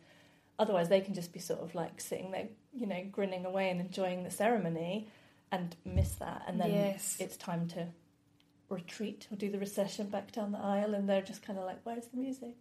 [0.59, 3.81] otherwise they can just be sort of like sitting there, you know, grinning away and
[3.81, 5.09] enjoying the ceremony
[5.55, 7.17] and miss that, and then yes.
[7.21, 7.87] it's time to
[8.69, 11.79] retreat or do the recession back down the aisle, and they're just kind of like,
[11.85, 12.57] "Where's the music?"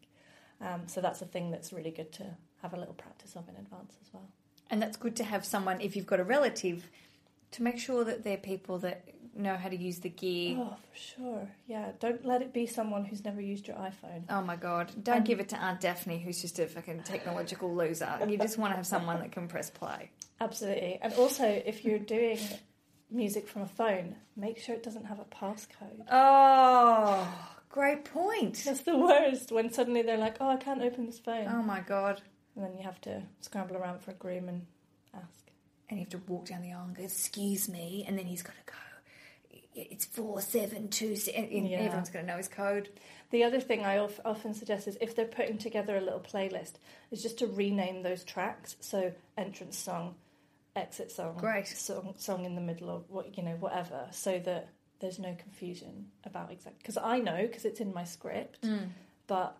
[0.61, 2.25] Um, so that's a thing that's really good to
[2.61, 4.29] have a little practice of in advance as well.
[4.69, 6.89] And that's good to have someone if you've got a relative
[7.51, 10.57] to make sure that they're people that know how to use the gear.
[10.59, 11.51] Oh, for sure.
[11.67, 14.23] Yeah, don't let it be someone who's never used your iPhone.
[14.29, 17.73] Oh my god, don't and give it to Aunt Daphne, who's just a fucking technological
[17.73, 18.19] loser.
[18.27, 20.11] You just want to have someone that can press play.
[20.41, 22.39] Absolutely, and also if you're doing
[23.13, 26.05] music from a phone, make sure it doesn't have a passcode.
[26.11, 27.27] Oh,
[27.69, 28.61] great point.
[28.65, 31.47] That's the worst when suddenly they're like, oh, I can't open this phone.
[31.49, 32.21] Oh my God.
[32.55, 34.65] And then you have to scramble around for a groom and
[35.13, 35.51] ask.
[35.89, 38.05] And you have to walk down the aisle and go, excuse me.
[38.07, 38.77] And then he's got to go,
[39.75, 41.37] it's 4726.
[41.37, 41.77] And yeah.
[41.77, 42.89] everyone's going to know his code.
[43.31, 46.73] The other thing I often suggest is if they're putting together a little playlist,
[47.09, 48.75] is just to rename those tracks.
[48.79, 50.15] So, entrance song,
[50.75, 54.69] exit song, great song, song in the middle of what you know, whatever, so that
[54.99, 56.79] there's no confusion about exact.
[56.79, 58.87] Because I know because it's in my script, mm.
[59.27, 59.57] but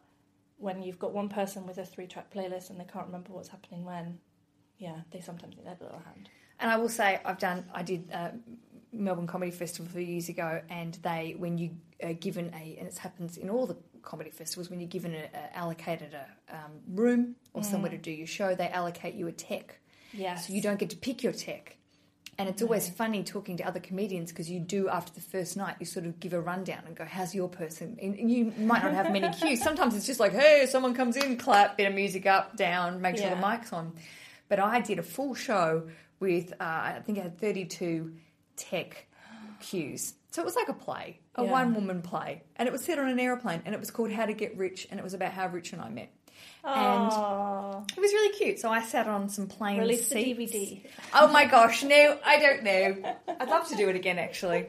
[0.58, 3.84] when you've got one person with a three-track playlist and they can't remember what's happening
[3.84, 4.20] when,
[4.78, 6.30] yeah, they sometimes need a little hand.
[6.60, 8.10] And I will say, I've done, I did.
[8.12, 8.30] Uh,
[8.94, 11.72] Melbourne Comedy Festival a few years ago, and they, when you
[12.04, 15.30] are given a, and it happens in all the comedy festivals, when you're given a,
[15.34, 19.32] a allocated a um, room or somewhere to do your show, they allocate you a
[19.32, 19.80] tech.
[20.14, 20.48] Yes.
[20.48, 21.76] So you don't get to pick your tech.
[22.40, 25.76] And it's always funny talking to other comedians because you do after the first night,
[25.80, 28.94] you sort of give a rundown and go, "How's your person?" And you might not
[28.94, 29.62] have many cues.
[29.62, 33.18] Sometimes it's just like, "Hey, someone comes in, clap, bit of music up, down, make
[33.18, 33.94] sure the mic's on."
[34.50, 38.16] But I did a full show with, uh, I think I had thirty-two
[38.56, 39.06] tech
[39.62, 41.52] cues, so it was like a play, a Yeah.
[41.52, 44.34] one-woman play, and it was set on an aeroplane, and it was called "How to
[44.34, 46.10] Get Rich," and it was about how Rich and I met.
[46.64, 47.92] And Aww.
[47.92, 48.60] it was really cute.
[48.60, 50.16] So I sat on some plain Release the.
[50.16, 50.82] DVD.
[51.14, 53.16] Oh my gosh, no, I don't know.
[53.40, 54.68] I'd love to do it again, actually.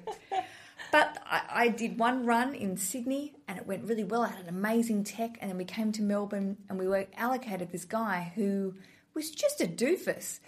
[0.91, 4.23] But I, I did one run in Sydney and it went really well.
[4.23, 7.73] I had an amazing tech, and then we came to Melbourne and we were allocated
[7.73, 8.75] this guy who
[9.15, 10.41] was just a doofus.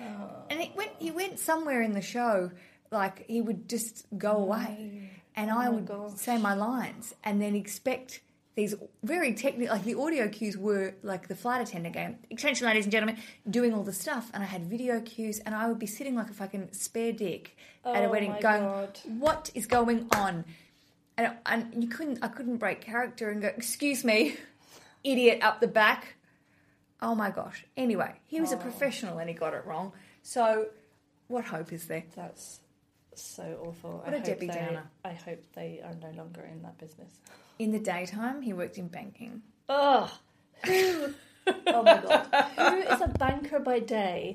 [0.51, 2.51] And it went, he went somewhere in the show,
[2.91, 6.13] like he would just go away, and oh I would gosh.
[6.15, 8.21] say my lines and then expect
[8.57, 12.17] these very technical, like the audio cues were like the flight attendant game.
[12.31, 14.31] attention ladies and gentlemen, doing all the stuff.
[14.33, 17.55] And I had video cues and I would be sitting like a fucking spare dick
[17.85, 18.99] at a Oh wedding going, God.
[19.19, 20.47] what is going on?
[21.19, 24.37] And, and you couldn't, I couldn't break character and go, excuse me,
[25.05, 26.15] idiot up the back.
[27.03, 27.67] Oh my gosh.
[27.77, 28.61] Anyway, he was a oh.
[28.61, 29.93] professional and he got it wrong.
[30.23, 30.69] So
[31.29, 32.05] what hope is there?
[32.17, 32.61] That's
[33.15, 34.01] so awful.
[34.03, 34.85] What I a Debbie they, Downer.
[35.05, 37.11] I hope they are no longer in that business.
[37.59, 39.43] In the daytime, he worked in banking.
[39.69, 40.11] Ugh.
[40.65, 41.15] Who?
[41.69, 42.27] oh my god.
[42.57, 44.35] Who is a banker by day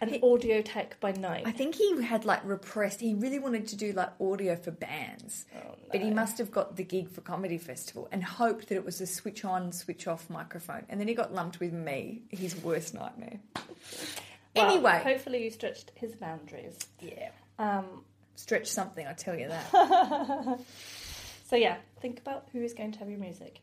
[0.00, 1.44] and audio tech by night?
[1.46, 3.00] I think he had like repressed.
[3.00, 6.76] He really wanted to do like audio for bands, Oh, but he must have got
[6.76, 10.28] the gig for Comedy Festival and hoped that it was a switch on, switch off
[10.28, 10.84] microphone.
[10.88, 13.38] And then he got lumped with me, his worst nightmare.
[14.54, 16.78] Well, anyway, hopefully you stretched his boundaries.
[17.00, 18.04] yeah, Um,
[18.36, 19.06] stretch something.
[19.06, 19.70] I tell you that.
[21.48, 23.54] so yeah, think about who is going to have your music,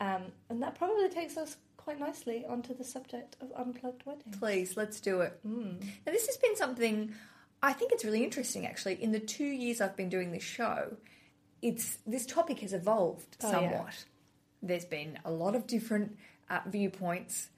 [0.00, 4.36] um, and that probably takes us quite nicely onto the subject of unplugged weddings.
[4.38, 5.32] Please, let's do it.
[5.42, 7.14] Now, this has been something
[7.62, 8.66] I think it's really interesting.
[8.66, 10.96] Actually, in the two years I've been doing this show,
[11.62, 13.52] it's this topic has evolved Oh, yeah.
[13.52, 14.04] somewhat.
[14.62, 16.16] There's been a lot of different
[16.50, 17.48] uh, viewpoints.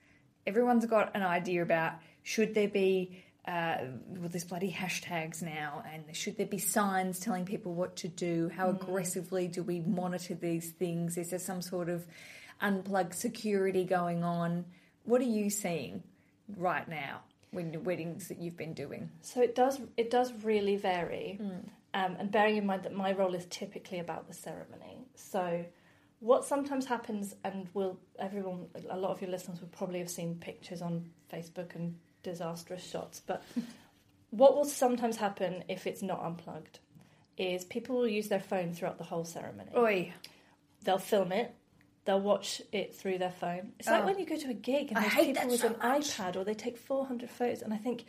[0.46, 6.04] Everyone's got an idea about should there be uh, well, there's bloody hashtags now, and
[6.14, 8.50] should there be signs telling people what to do?
[8.54, 11.16] How aggressively do we monitor these things?
[11.16, 12.06] Is there some sort of
[12.60, 14.66] unplugged security going on?
[15.04, 16.02] What are you seeing
[16.56, 19.10] right now when the weddings that you've been doing?
[19.22, 23.34] So it does it does really vary, um, and bearing in mind that my role
[23.34, 24.98] is typically about the ceremony.
[25.14, 25.64] So
[26.20, 30.34] what sometimes happens, and will everyone, a lot of your listeners will probably have seen
[30.34, 33.42] pictures on Facebook and disastrous shots, but
[34.30, 36.78] what will sometimes happen if it's not unplugged
[37.36, 39.70] is people will use their phone throughout the whole ceremony.
[39.76, 40.12] Oi,
[40.84, 41.54] They'll film it.
[42.06, 43.72] They'll watch it through their phone.
[43.78, 44.06] It's like Oh.
[44.06, 45.76] when you go to a gig and I there's hate people that with so an
[45.78, 46.08] much.
[46.16, 48.04] iPad or they take 400 photos, and I think,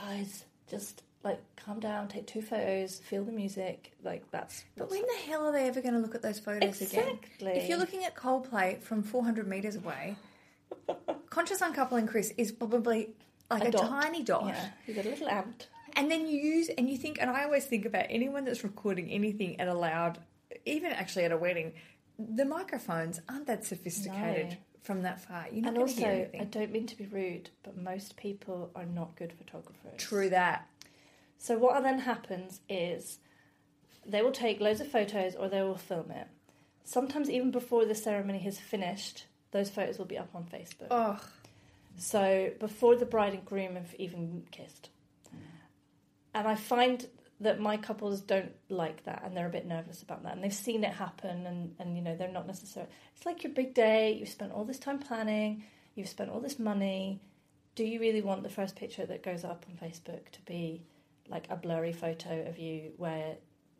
[0.00, 3.92] guys, just like calm down, take two photos, feel the music.
[4.02, 4.64] Like that's.
[4.76, 7.08] but when the hell are they ever going to look at those photos again?
[7.22, 7.52] Exactly.
[7.52, 10.16] If you're looking at Coldplay from 400 meters away,
[11.30, 13.10] Conscious Uncoupling Chris is probably
[13.50, 13.88] like a, dot.
[13.88, 14.46] tiny dot.
[14.46, 15.68] yeah, you got a little ant.
[15.96, 19.10] And then you use, and you think, and I always think about anyone that's recording
[19.10, 20.18] anything at a loud,
[20.64, 21.72] even actually at a wedding,
[22.18, 24.56] the microphones aren't that sophisticated No.
[24.82, 25.46] from that far.
[25.52, 29.14] You're not And also, I don't mean to be rude, but most people are not
[29.16, 29.98] good photographers.
[29.98, 30.68] True that.
[31.38, 33.18] So what then happens is
[34.06, 36.26] they will take loads of photos or they will film it.
[36.84, 40.88] Sometimes even before the ceremony has finished, those photos will be up on Facebook.
[40.90, 41.18] Oh,
[41.96, 44.90] So before the bride and groom have even kissed.
[46.34, 47.06] And I find
[47.40, 50.34] that my couples don't like that and they're a bit nervous about that.
[50.34, 53.52] And they've seen it happen and, and you know, they're not necessarily it's like your
[53.52, 55.62] big day, you've spent all this time planning,
[55.94, 57.20] you've spent all this money.
[57.76, 60.82] Do you really want the first picture that goes up on Facebook to be
[61.28, 63.36] like a blurry photo of you where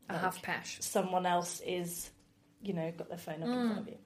[0.08, 0.78] a half pash.
[0.80, 2.10] someone else is,
[2.62, 3.66] you know, got their phone up in Mm.
[3.72, 3.98] front of you.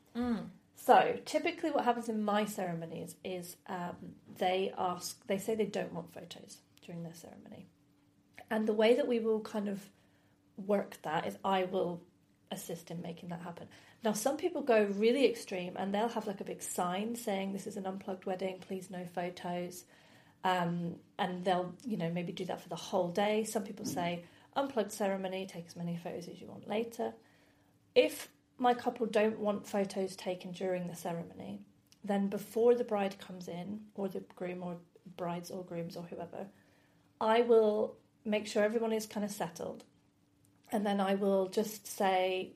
[0.80, 3.96] So typically, what happens in my ceremonies is um,
[4.38, 7.66] they ask, they say they don't want photos during their ceremony,
[8.48, 9.80] and the way that we will kind of
[10.56, 12.00] work that is I will
[12.50, 13.68] assist in making that happen.
[14.04, 17.66] Now, some people go really extreme and they'll have like a big sign saying this
[17.66, 19.84] is an unplugged wedding, please no photos.
[20.44, 23.44] Um, and they'll, you know, maybe do that for the whole day.
[23.44, 24.24] Some people say
[24.56, 27.12] unplugged ceremony, take as many photos as you want later.
[27.94, 31.60] If my couple don't want photos taken during the ceremony,
[32.04, 34.76] then before the bride comes in, or the groom, or
[35.16, 36.46] brides or grooms or whoever,
[37.20, 39.84] I will make sure everyone is kind of settled.
[40.70, 42.52] and then I will just say,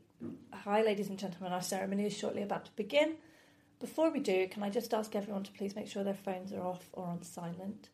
[0.53, 3.17] "Hi, ladies and gentlemen, our ceremony is shortly about to begin.
[3.81, 6.61] Before we do, can I just ask everyone to please make sure their phones are
[6.63, 7.89] off or on silent?"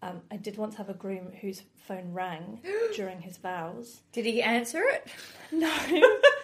[0.00, 2.60] Um, I did once have a groom whose phone rang
[2.94, 4.02] during his vows.
[4.12, 5.08] Did he answer it?
[5.50, 5.74] No,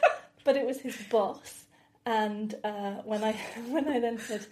[0.45, 1.65] but it was his boss.
[2.07, 3.33] And uh, when I
[3.69, 4.47] when I then said,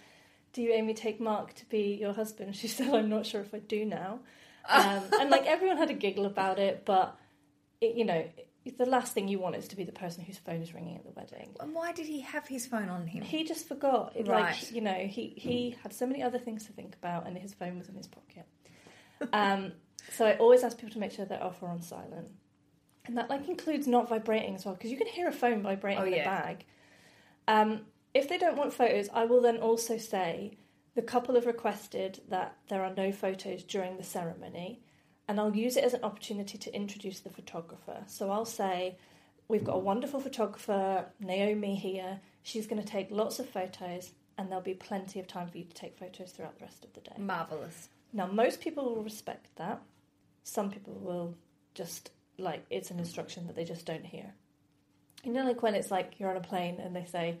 [0.53, 3.53] "Do you, Amy, take Mark to be your husband?" She said, "I'm not sure if
[3.53, 4.19] I do now."
[4.67, 7.17] Um, and like everyone had a giggle about it, but
[7.81, 8.25] it, you know,
[8.77, 11.03] the last thing you want is to be the person whose phone is ringing at
[11.03, 11.53] the wedding.
[11.59, 13.23] And why did he have his phone on him?
[13.23, 14.13] He just forgot.
[14.15, 14.55] It, Right.
[14.55, 17.53] Like you know, he he had so many other things to think about, and his
[17.53, 18.45] phone was in his pocket.
[19.31, 19.73] Um,
[20.11, 22.29] so I always ask people to make sure they're off or on silent,
[23.05, 26.01] and that like includes not vibrating as well, because you can hear a phone vibrating
[26.01, 26.65] Oh, in a bag.
[27.47, 27.81] Um,
[28.13, 30.57] if they don't want photos, I will then also say
[30.95, 34.81] the couple have requested that there are no photos during the ceremony,
[35.27, 38.03] and I'll use it as an opportunity to introduce the photographer.
[38.07, 38.97] So I'll say,
[39.47, 42.21] We've got a wonderful photographer, Naomi, here.
[42.43, 45.65] She's going to take lots of photos, and there'll be plenty of time for you
[45.65, 47.13] to take photos throughout the rest of the day.
[47.17, 47.89] Marvelous.
[48.13, 49.81] Now, most people will respect that.
[50.43, 51.35] Some people will
[51.73, 54.33] just like it's an instruction that they just don't hear.
[55.23, 57.37] You know, like when it's like you're on a plane and they say,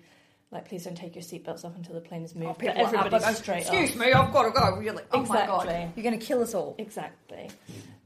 [0.51, 2.61] like, please don't take your seatbelts off until the plane is moved.
[2.61, 3.97] Oh, but up, everybody's straight Excuse off.
[3.97, 4.79] me, I've got to go.
[4.79, 6.75] You're like, oh my god, you're going to kill us all.
[6.77, 7.49] Exactly.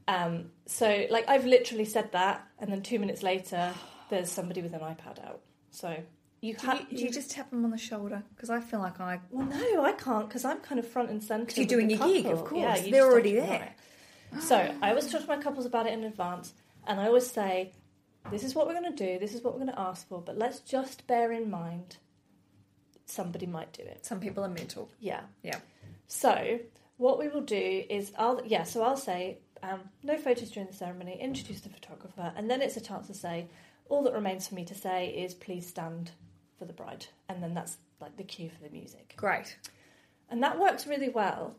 [0.08, 3.74] Um, so, like, I've literally said that, and then two minutes later,
[4.10, 5.40] there's somebody with an iPad out.
[5.70, 5.94] So
[6.40, 8.22] you Do you, do you just tap them on the shoulder?
[8.34, 9.20] Because I feel like I.
[9.30, 11.60] Well, no, I can't because I'm kind of front and centre.
[11.60, 12.82] you're doing your gig, of course.
[12.82, 13.74] Yeah, They're already there.
[14.40, 16.52] So I always talk to my couples about it in advance,
[16.86, 17.72] and I always say,
[18.30, 19.18] "This is what we're going to do.
[19.18, 20.20] This is what we're going to ask for.
[20.20, 21.96] But let's just bear in mind,
[23.06, 24.04] somebody might do it.
[24.04, 24.90] Some people are mental.
[25.00, 25.22] Yeah.
[25.42, 25.58] Yeah.
[26.06, 26.60] So
[26.96, 28.64] what we will do is, I'll yeah.
[28.64, 31.18] So I'll say, um, no photos during the ceremony.
[31.20, 33.48] Introduce the photographer, and then it's a chance to say,
[33.88, 36.10] all that remains for me to say is, please stand
[36.58, 39.56] for the bride, and then that's like the cue for the music Great.
[40.30, 41.56] and that works really well.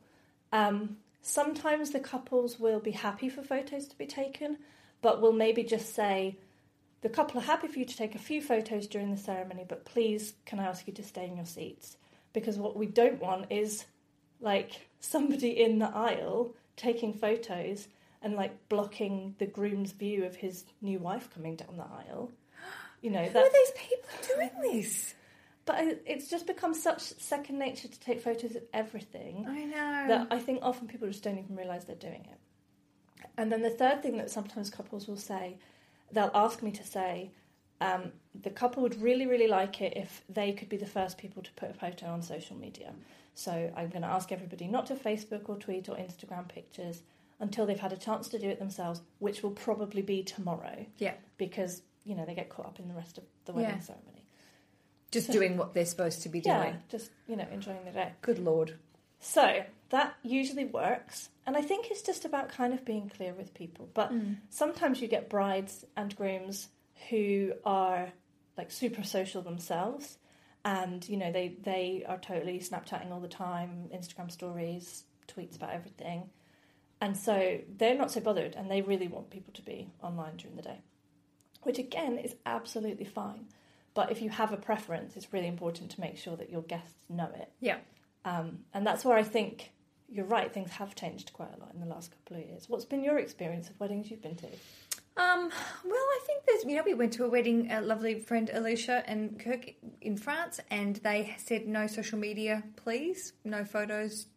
[0.51, 4.57] Um, sometimes the couples will be happy for photos to be taken,
[5.01, 6.37] but we'll maybe just say,
[7.01, 9.85] "The couple are happy for you to take a few photos during the ceremony, but
[9.85, 11.97] please, can I ask you to stay in your seats?"
[12.33, 13.85] Because what we don't want is
[14.39, 17.87] like somebody in the aisle taking photos
[18.21, 22.31] and like blocking the groom's view of his new wife coming down the aisle.
[23.01, 25.15] You know Who are these people doing this?
[25.65, 30.07] but it's just become such second nature to take photos of everything I know.
[30.09, 32.39] that I think often people just don't even realise they're doing it.
[33.39, 35.55] And then the third thing that sometimes couples will say,
[36.11, 37.31] they'll ask me to say,
[37.79, 38.11] um,
[38.43, 41.51] the couple would really, really like it if they could be the first people to
[41.53, 42.91] put a photo on social media.
[43.35, 47.03] So I'm going to ask everybody not to Facebook or tweet or Instagram pictures
[47.39, 51.13] until they've had a chance to do it themselves, which will probably be tomorrow yeah.
[51.37, 53.79] because, you know, they get caught up in the rest of the wedding Yeah.
[53.79, 54.25] ceremony.
[55.11, 56.55] Just doing what they're supposed to be doing.
[56.57, 58.11] Yeah, just, you know, enjoying the day.
[58.21, 58.73] Good lord.
[59.19, 63.53] So that usually works, and I think it's just about kind of being clear with
[63.53, 63.89] people.
[63.93, 64.33] But hmm.
[64.49, 66.69] sometimes you get brides and grooms
[67.09, 68.09] who are
[68.57, 70.17] like super social themselves,
[70.63, 75.71] and you know they they are totally Snapchatting all the time, Instagram stories, tweets about
[75.71, 76.29] everything,
[77.01, 80.55] and so they're not so bothered, and they really want people to be online during
[80.55, 80.81] the day,
[81.63, 83.47] which again is absolutely fine.
[83.93, 86.93] But if you have a preference, it's really important to make sure that your guests
[87.09, 87.51] know it.
[87.59, 87.77] Yeah.
[88.25, 89.71] Um, and that's where I think
[90.11, 92.67] you're right, things have changed quite a lot in the last couple of years.
[92.67, 94.47] What's been your experience of weddings you've been to?
[95.17, 95.51] Um,
[95.83, 99.03] well, I think there's, you know, we went to a wedding, a lovely friend Alicia
[99.05, 104.27] and Kirk in France, and they said no social media, please, no photos.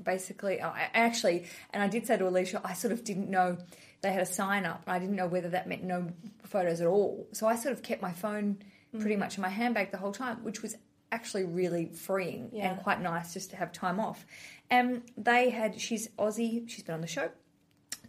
[0.00, 3.58] Basically, I actually, and I did say to Alicia, I sort of didn't know
[4.00, 4.82] they had a sign up.
[4.86, 6.12] and I didn't know whether that meant no
[6.44, 7.26] photos at all.
[7.32, 8.58] So I sort of kept my phone
[9.00, 10.76] pretty much in my handbag the whole time, which was
[11.10, 12.70] actually really freeing Yeah.
[12.72, 14.26] and quite nice just to have time off.
[14.70, 17.30] And they had, she's Aussie, she's been on the show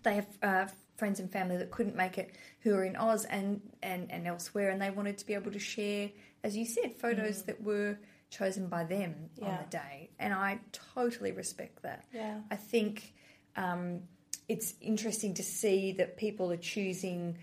[0.04, 3.62] they have uh, friends and family that couldn't make it who are in Oz and,
[3.82, 6.10] and, and elsewhere, and they wanted to be able to share,
[6.44, 7.98] as you said, photos that were
[8.30, 10.10] chosen by them on the day.
[10.20, 10.60] And I
[10.94, 12.06] totally respect that.
[12.14, 12.40] Yeah.
[12.52, 13.14] I think
[13.56, 14.02] um,
[14.48, 17.38] it's interesting to see that people are choosing,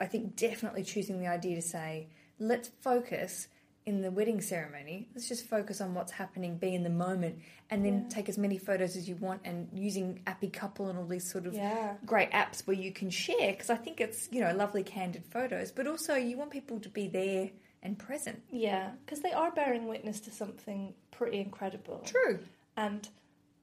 [0.00, 3.48] I think definitely choosing the idea to say, let's focus
[3.86, 7.38] in the wedding ceremony, let's just focus on what's happening, be in the moment,
[7.70, 11.06] and then take as many photos as you want and using Appy Couple and all
[11.06, 11.96] these sort of Yeah.
[12.06, 15.70] great apps where you can share because I think it's, you know, lovely candid photos,
[15.70, 17.50] but also you want people to be there
[17.82, 18.42] and present.
[18.50, 21.98] Yeah, because they are bearing witness to something pretty incredible.
[22.06, 22.38] True.
[22.78, 23.06] And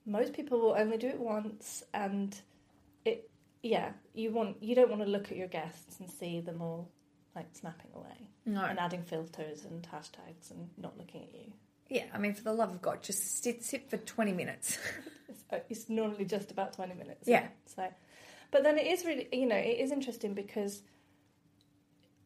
[0.05, 2.39] most people will only do it once, and
[3.05, 3.27] it
[3.63, 6.89] yeah, you want you don't want to look at your guests and see them all
[7.35, 8.63] like snapping away No.
[8.65, 11.51] and adding filters and hashtags and not looking at you.
[11.89, 14.77] Yeah, I mean, for the love of God, just sit, sit for 20 minutes.
[15.29, 17.25] It's, uh, it's normally just about 20 minutes.
[17.25, 17.47] Yeah.
[17.65, 17.87] So,
[18.51, 20.81] but then it is really, you know, it is interesting because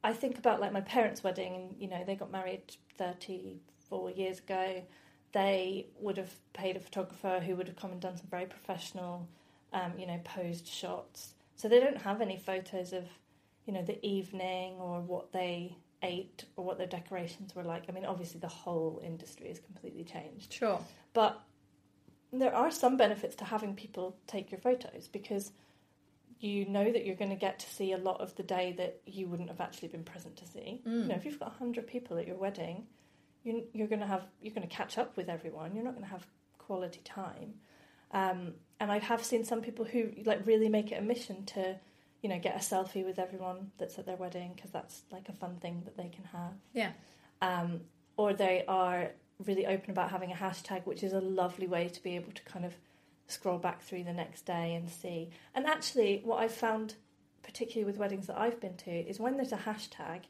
[0.04, 2.64] I think about like my parents' wedding, and you know, they got married
[2.98, 4.82] 34 years ago.
[5.34, 9.28] They would have paid a photographer who would have come and done some very professional,
[9.72, 11.36] um, you know, posed shots.
[11.56, 13.04] So they don't have any photos of,
[13.66, 17.84] you know, the evening or what they ate or what their decorations were like.
[17.90, 20.54] I mean, obviously the whole industry has completely changed.
[20.54, 20.80] Sure.
[21.14, 21.42] But
[22.32, 25.52] there are some benefits to having people take your photos because
[26.40, 29.02] you know that you're going to get to see a lot of the day that
[29.06, 30.82] you wouldn't have actually been present to see.
[30.86, 32.86] You know, if you've got 100 people at your wedding,
[33.44, 35.74] you're, you're going to have you're going to catch up with everyone.
[35.76, 37.54] You're not going to have quality time.
[38.12, 41.78] Um, and I have seen some people who like really make it a mission to,
[42.26, 45.34] you know, get a selfie with everyone that's at their wedding because that's like a
[45.34, 46.90] fun thing that they can have Yeah.
[47.40, 47.82] um,
[48.18, 49.12] or they are
[49.46, 52.42] really open about having a hashtag, which is a lovely way to be able to
[52.44, 52.74] kind of
[53.28, 55.30] scroll back through the next day and see.
[55.54, 56.96] And actually, what I've found,
[57.44, 60.22] particularly with weddings that I've been to, is when there's a hashtag,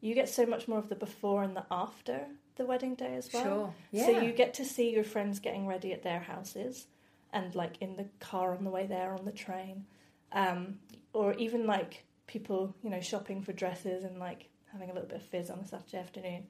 [0.00, 2.26] you get so much more of the before and the after
[2.56, 3.44] the wedding day as well.
[3.44, 3.74] Sure.
[3.92, 4.06] Yeah.
[4.06, 6.86] So you get to see your friends getting ready at their houses
[7.32, 9.84] and like in the car on the way there on the train.
[10.32, 10.78] Um,
[11.16, 15.18] or even like people, you know, shopping for dresses and like having a little bit
[15.18, 16.46] of fizz on a Saturday afternoon.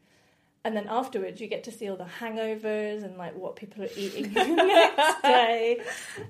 [0.64, 3.89] And then afterwards, you get to see all the hangovers and like what people are
[3.97, 5.81] eating the next day.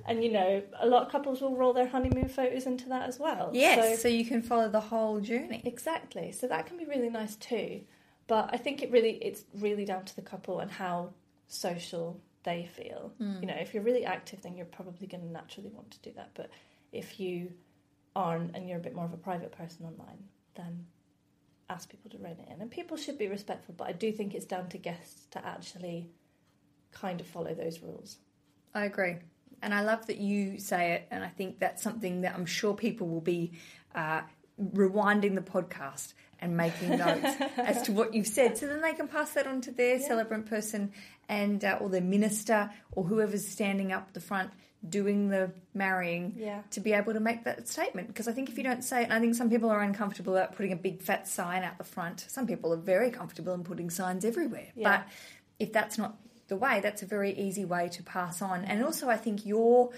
[0.06, 3.18] And you know, a lot of couples will roll their honeymoon photos into that as
[3.18, 3.50] well.
[3.54, 5.62] Yes, So- so, you can follow the whole journey.
[5.64, 6.32] Exactly.
[6.32, 7.80] So that can be really nice too.
[8.26, 11.14] But I think it really it's really down to the couple and how
[11.48, 13.12] social they feel.
[13.20, 13.40] Mm.
[13.40, 16.12] You know, if you're really active then you're probably going to naturally want to do
[16.16, 16.30] that.
[16.34, 16.50] But
[16.92, 17.52] if you
[18.16, 20.24] aren't and you're a bit more of a private person online,
[20.56, 20.86] then
[21.68, 22.60] ask people to rein it in.
[22.62, 26.08] And people should be respectful, but I do think it's down to guests to actually
[26.92, 28.16] kind of follow those rules.
[28.74, 29.16] I agree.
[29.62, 31.08] And I love that you say it.
[31.10, 33.52] And I think that's something that I'm sure people will be
[33.94, 34.22] uh,
[34.60, 38.56] rewinding the podcast and making notes as to what you've said.
[38.56, 40.92] So then they can pass that on to their celebrant person
[41.28, 44.50] and uh, or their minister or whoever's standing up the front
[44.88, 46.62] doing the marrying Yeah.
[46.70, 48.08] to be able to make that statement.
[48.08, 50.36] Because I think if you don't say it, and I think some people are uncomfortable
[50.36, 52.20] about putting a big fat sign out the front.
[52.28, 54.68] Some people are very comfortable in putting signs everywhere.
[54.74, 54.98] Yeah.
[54.98, 55.08] But
[55.58, 56.16] if that's not
[56.48, 58.64] the way, that's a very easy way to pass on.
[58.64, 59.90] And also, I think you're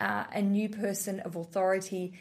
[0.00, 2.14] uh, a new person of authority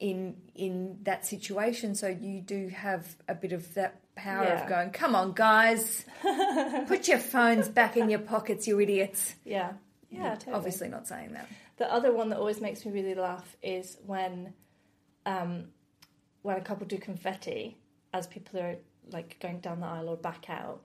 [0.00, 4.62] in in that situation, so you do have a bit of that power Yeah.
[4.62, 6.04] of going, "Come on, guys,
[6.86, 9.72] put your phones back in your pockets, you idiots." Yeah.
[10.16, 10.56] Yeah, totally.
[10.56, 11.48] Obviously, not saying that.
[11.76, 14.54] The other one that always makes me really laugh is when,
[15.26, 15.66] um,
[16.42, 17.76] when a couple do confetti
[18.12, 18.76] as people are
[19.12, 20.80] like going down the aisle or back out.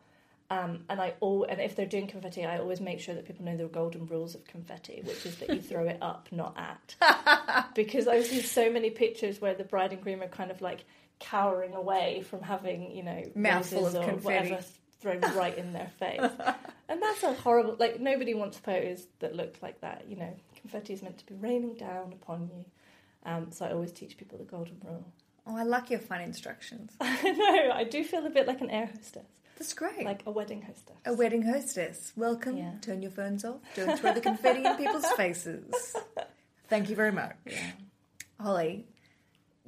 [0.49, 3.45] Um, and I all and if they're doing confetti, I always make sure that people
[3.45, 7.73] know the golden rules of confetti, which is that you throw it up, not at.
[7.75, 10.83] because I've seen so many pictures where the bride and groom are kind of like
[11.19, 14.25] cowering away from having, you know, Mouthful of confetti.
[14.25, 14.63] whatever
[15.01, 16.21] thrown right in their face.
[16.89, 17.77] And that's a horrible.
[17.79, 20.03] Like nobody wants photos that look like that.
[20.09, 22.65] You know, confetti is meant to be raining down upon you.
[23.25, 25.05] Um, so I always teach people the golden rule.
[25.47, 26.91] Oh, I like your fun instructions.
[26.99, 27.71] I know.
[27.73, 29.23] I do feel a bit like an air hostess,
[29.57, 30.03] That's great.
[30.03, 30.97] like a wedding hostess.
[31.05, 32.11] a wedding hostess.
[32.17, 32.57] Welcome.
[32.57, 32.73] Yeah.
[32.81, 33.61] Turn your phones off.
[33.73, 35.95] Don't throw the confetti in people's faces.
[36.67, 37.37] Thank you very much.
[37.45, 37.71] Yeah.
[38.37, 38.85] Holly,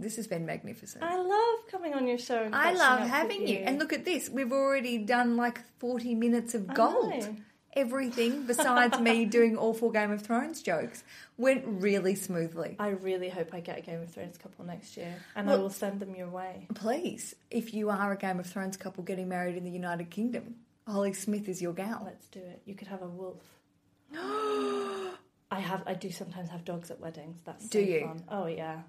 [0.04, 1.04] this has been magnificent.
[1.04, 2.44] I love coming on your show.
[2.44, 3.58] And I love having you.
[3.58, 4.30] And look at this.
[4.30, 7.28] We've already done like 40 minutes of gold.
[7.76, 11.04] Everything besides me doing awful Game of Thrones jokes
[11.38, 12.76] went really smoothly.
[12.78, 15.72] I really hope I get a Game of Thrones couple next year, and I will
[15.72, 16.68] send them your way.
[16.76, 20.56] Please, if you are a Game of Thrones couple getting married in the United Kingdom,
[20.86, 22.04] Holly Smith is your gal.
[22.06, 22.62] Let's do it.
[22.66, 23.42] You could have a wolf.
[24.14, 25.84] I have.
[25.88, 27.42] I do sometimes have dogs at weddings.
[27.44, 28.02] That's Do so you?
[28.02, 28.24] Fun.
[28.30, 28.82] Oh yeah.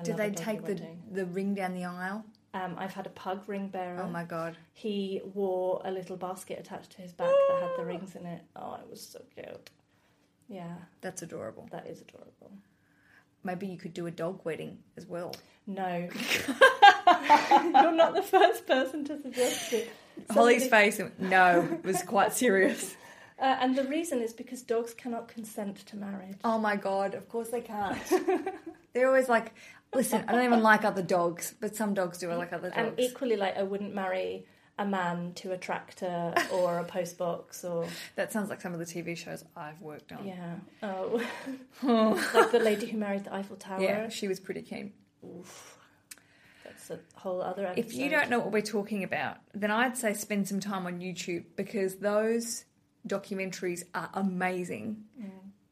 [0.00, 1.02] I Do they take the, wedding.
[1.12, 2.24] the ring down the aisle?
[2.52, 4.02] Um, I've had a pug ring bearer.
[4.02, 4.56] Oh my god.
[4.72, 8.42] He wore a little basket attached to his back that had the rings in it.
[8.56, 9.70] Oh, it was so cute.
[10.48, 11.68] Yeah, That's adorable.
[11.70, 12.50] that is adorable.
[13.44, 15.34] Maybe you could do a dog wedding as well.
[15.66, 16.08] No,
[16.48, 19.90] you're not the first person to suggest it.
[20.30, 22.96] Holly's face, no, was quite serious.
[23.40, 26.36] Uh, and the reason is because dogs cannot consent to marriage.
[26.44, 27.96] Oh my god, of course they can't.
[28.92, 29.54] They're always like,
[29.94, 32.30] listen, I don't even like other dogs, but some dogs do.
[32.30, 32.76] I like other dogs.
[32.76, 34.46] And equally, like I wouldn't marry
[34.78, 37.86] a man to a tractor or a postbox or
[38.16, 40.26] That sounds like some of the TV shows I've worked on.
[40.26, 40.56] yeah.
[40.82, 41.22] Oh,
[42.34, 43.80] like the lady who married the Eiffel Tower.
[43.80, 44.92] Yeah, she was pretty keen.
[46.64, 47.84] That's a whole other episode.
[47.84, 51.00] If you don't know what we're talking about, then I'd say spend some time on
[51.00, 52.64] YouTube because those
[53.06, 55.30] documentaries are amazing mm.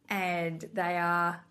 [0.09, 1.45] and they are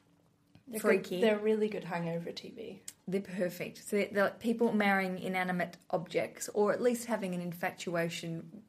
[0.67, 1.19] they're freaky.
[1.19, 2.79] good, they're really good hangover TV.
[3.07, 3.89] They're perfect.
[3.89, 8.63] So they're, they're like people marrying inanimate objects, or at least having an infatuation,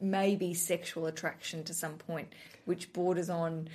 [0.00, 2.32] maybe sexual attraction to some point,
[2.64, 3.68] which borders on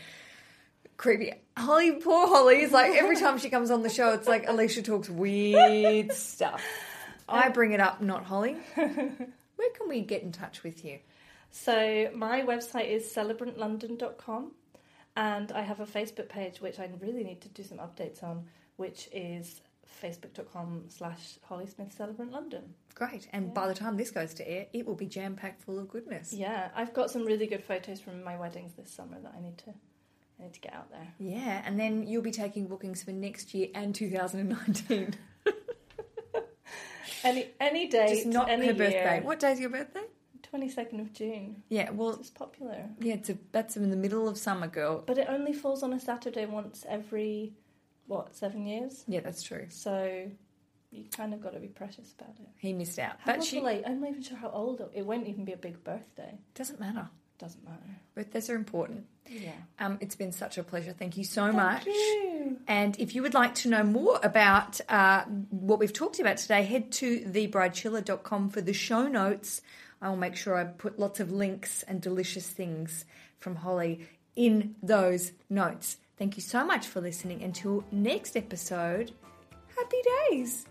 [0.97, 1.33] creepy.
[1.57, 4.83] Holly, poor Holly, is like every time she comes on the show, it's like Aleisha
[4.83, 6.63] talks weird stuff.
[7.27, 8.57] I bring it up, not Holly.
[8.75, 10.99] Where can we get in touch with you?
[11.51, 14.51] So my website is celebrantLondon.com
[15.15, 18.45] and I have a Facebook page which I really need to do some updates on,
[18.77, 19.61] which is
[20.01, 22.73] facebook.com slash Holly Smith Celebrant London.
[22.95, 23.27] Great.
[23.31, 25.87] And by the time this goes to air, it will be jam packed full of
[25.89, 26.33] goodness.
[26.33, 29.57] Yeah, I've got some really good photos from my weddings this summer that I need
[29.59, 29.73] to
[30.39, 31.07] I need to get out there.
[31.19, 35.13] Yeah, and then you'll be taking bookings for next year and 2019.
[37.23, 39.15] Any any date, Just not any her birthday.
[39.15, 39.21] year.
[39.23, 40.03] What day's your birthday?
[40.53, 41.63] Twenty second of June.
[41.69, 42.85] Yeah, well, It's popular.
[42.99, 45.01] yeah, it's a, that's in the middle of summer, girl.
[45.03, 47.53] But it only falls on a Saturday once every
[48.05, 49.03] what, seven years?
[49.07, 49.65] Yeah, that's true.
[49.69, 50.29] So
[50.91, 52.47] you kind of got to be precious about it.
[52.59, 53.13] He missed out.
[53.21, 55.53] How But she I- I'm not even sure how old it- it won't even be
[55.53, 56.37] a big birthday.
[56.53, 57.09] doesn't matter.
[57.39, 57.81] Doesn't matter.
[58.13, 59.07] Birthdays are important.
[59.27, 59.53] Yeah.
[59.79, 60.93] Um, it's been such a pleasure.
[60.93, 61.85] Thank you so Thank much.
[61.87, 62.59] you.
[62.67, 66.61] And if you would like to know more about uh, what we've talked about today,
[66.61, 69.63] head to thebridechilla.com for the show notes.
[70.03, 73.05] I will make sure I put lots of links and delicious things
[73.39, 75.97] from Holly in those notes.
[76.17, 77.41] Thank you so much for listening.
[77.41, 79.13] Until next episode,
[79.75, 79.97] happy
[80.29, 80.65] days.